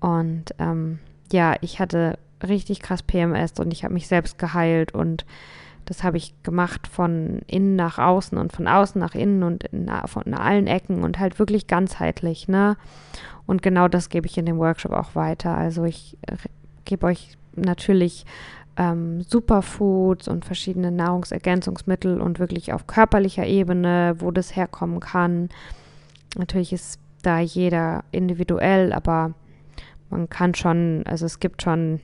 Und 0.00 0.54
ähm, 0.58 0.98
ja, 1.32 1.54
ich 1.60 1.80
hatte 1.80 2.18
richtig 2.46 2.80
krass 2.80 3.02
PMS 3.02 3.58
und 3.58 3.72
ich 3.72 3.84
habe 3.84 3.94
mich 3.94 4.06
selbst 4.06 4.38
geheilt 4.38 4.92
und 4.92 5.24
das 5.86 6.02
habe 6.02 6.16
ich 6.16 6.34
gemacht 6.42 6.86
von 6.86 7.40
innen 7.46 7.76
nach 7.76 7.98
außen 7.98 8.38
und 8.38 8.52
von 8.52 8.66
außen 8.66 8.98
nach 8.98 9.14
innen 9.14 9.42
und 9.42 9.64
in, 9.64 9.90
von 10.06 10.34
allen 10.34 10.66
Ecken 10.66 11.02
und 11.02 11.18
halt 11.18 11.38
wirklich 11.38 11.66
ganzheitlich, 11.66 12.48
ne? 12.48 12.76
Und 13.46 13.62
genau 13.62 13.88
das 13.88 14.08
gebe 14.08 14.26
ich 14.26 14.38
in 14.38 14.46
dem 14.46 14.56
Workshop 14.56 14.92
auch 14.92 15.14
weiter. 15.14 15.54
Also 15.54 15.84
ich 15.84 16.16
äh, 16.22 16.36
gebe 16.86 17.06
euch 17.06 17.36
natürlich 17.54 18.24
ähm, 18.76 19.22
Superfoods 19.22 20.28
und 20.28 20.44
verschiedene 20.44 20.90
Nahrungsergänzungsmittel 20.90 22.20
und 22.20 22.38
wirklich 22.38 22.72
auf 22.72 22.86
körperlicher 22.86 23.46
Ebene, 23.46 24.16
wo 24.18 24.30
das 24.30 24.56
herkommen 24.56 25.00
kann. 25.00 25.48
Natürlich 26.36 26.72
ist 26.72 27.00
da 27.22 27.38
jeder 27.38 28.04
individuell, 28.10 28.92
aber 28.92 29.34
man 30.10 30.28
kann 30.28 30.54
schon, 30.54 31.02
also 31.06 31.26
es 31.26 31.40
gibt 31.40 31.62
schon 31.62 32.00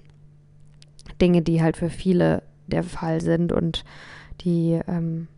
Dinge, 1.20 1.42
die 1.42 1.62
halt 1.62 1.76
für 1.76 1.90
viele 1.90 2.42
der 2.66 2.85
Fall 2.85 3.20
sind 3.20 3.52
und 3.52 3.85
die, 4.40 4.80
ähm, 4.87 5.28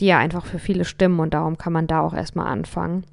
die 0.00 0.06
ja 0.06 0.18
einfach 0.18 0.46
für 0.46 0.58
viele 0.58 0.84
stimmen 0.84 1.20
und 1.20 1.34
darum 1.34 1.58
kann 1.58 1.72
man 1.72 1.86
da 1.86 2.00
auch 2.00 2.14
erstmal 2.14 2.46
anfangen, 2.46 3.04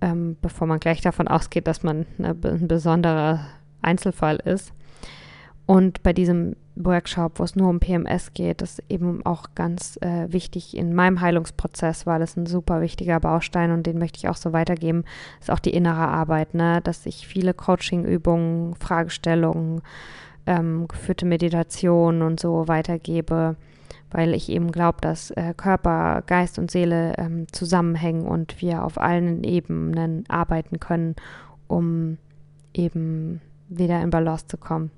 ähm, 0.00 0.36
bevor 0.40 0.66
man 0.66 0.78
gleich 0.78 1.00
davon 1.00 1.28
ausgeht, 1.28 1.66
dass 1.66 1.82
man 1.82 2.06
eine, 2.18 2.30
ein 2.30 2.68
besonderer 2.68 3.46
Einzelfall 3.80 4.36
ist. 4.36 4.72
Und 5.66 6.02
bei 6.02 6.12
diesem 6.12 6.56
Workshop, 6.74 7.38
wo 7.38 7.44
es 7.44 7.54
nur 7.54 7.68
um 7.68 7.80
PMS 7.80 8.32
geht, 8.32 8.62
ist 8.62 8.82
eben 8.88 9.24
auch 9.26 9.54
ganz 9.54 9.98
äh, 10.00 10.32
wichtig 10.32 10.76
in 10.76 10.94
meinem 10.94 11.20
Heilungsprozess, 11.20 12.06
weil 12.06 12.22
es 12.22 12.36
ein 12.36 12.46
super 12.46 12.80
wichtiger 12.80 13.20
Baustein 13.20 13.72
und 13.72 13.86
den 13.86 13.98
möchte 13.98 14.18
ich 14.18 14.28
auch 14.28 14.36
so 14.36 14.52
weitergeben, 14.52 15.04
ist 15.40 15.50
auch 15.50 15.58
die 15.58 15.74
innere 15.74 16.08
Arbeit, 16.08 16.54
ne? 16.54 16.80
dass 16.82 17.04
ich 17.06 17.26
viele 17.26 17.52
Coaching-Übungen, 17.52 18.74
Fragestellungen, 18.76 19.82
ähm, 20.46 20.88
geführte 20.88 21.26
Meditation 21.26 22.22
und 22.22 22.40
so 22.40 22.68
weitergebe, 22.68 23.56
weil 24.10 24.34
ich 24.34 24.48
eben 24.48 24.72
glaube, 24.72 24.98
dass 25.02 25.30
äh, 25.32 25.52
Körper, 25.56 26.22
Geist 26.26 26.58
und 26.58 26.70
Seele 26.70 27.14
ähm, 27.18 27.46
zusammenhängen 27.52 28.26
und 28.26 28.60
wir 28.62 28.84
auf 28.84 28.98
allen 28.98 29.44
Ebenen 29.44 30.24
arbeiten 30.28 30.80
können, 30.80 31.16
um 31.68 32.16
eben 32.72 33.40
wieder 33.68 34.00
in 34.02 34.10
Balance 34.10 34.46
zu 34.46 34.56
kommen. 34.56 34.90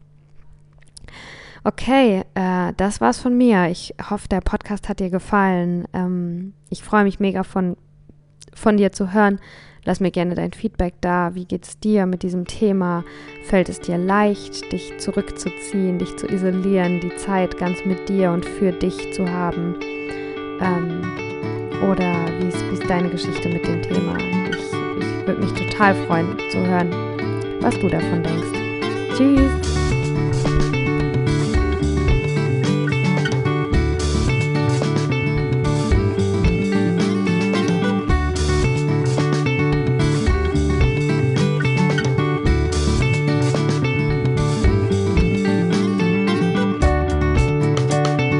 Okay, 1.64 2.22
äh, 2.34 2.72
das 2.76 3.00
war's 3.00 3.18
von 3.18 3.36
mir. 3.36 3.68
Ich 3.70 3.94
hoffe, 4.10 4.28
der 4.28 4.42
Podcast 4.42 4.88
hat 4.88 5.00
dir 5.00 5.10
gefallen. 5.10 5.86
Ähm, 5.94 6.52
ich 6.68 6.82
freue 6.82 7.04
mich 7.04 7.20
mega 7.20 7.42
von, 7.42 7.76
von 8.54 8.76
dir 8.76 8.92
zu 8.92 9.12
hören. 9.12 9.40
Lass 9.86 10.00
mir 10.00 10.10
gerne 10.10 10.34
dein 10.34 10.52
Feedback 10.52 10.94
da. 11.00 11.34
Wie 11.34 11.44
geht's 11.44 11.78
dir 11.78 12.06
mit 12.06 12.22
diesem 12.22 12.46
Thema? 12.46 13.04
Fällt 13.44 13.68
es 13.68 13.80
dir 13.80 13.98
leicht, 13.98 14.72
dich 14.72 14.96
zurückzuziehen, 14.98 15.98
dich 15.98 16.16
zu 16.16 16.26
isolieren, 16.26 17.00
die 17.00 17.14
Zeit 17.16 17.58
ganz 17.58 17.84
mit 17.84 18.08
dir 18.08 18.30
und 18.32 18.44
für 18.44 18.72
dich 18.72 19.12
zu 19.12 19.30
haben? 19.30 19.76
Ähm, 20.60 21.02
oder 21.90 22.14
wie 22.40 22.48
ist, 22.48 22.88
deine 22.88 23.08
Geschichte 23.08 23.48
mit 23.48 23.66
dem 23.66 23.82
Thema? 23.82 24.16
Ich, 24.50 24.56
ich 24.56 25.26
würde 25.26 25.40
mich 25.40 25.52
total 25.52 25.94
freuen 26.06 26.38
zu 26.50 26.58
hören, 26.58 26.90
was 27.60 27.78
du 27.78 27.88
davon 27.88 28.22
denkst. 28.22 29.16
Tschüss! 29.16 29.83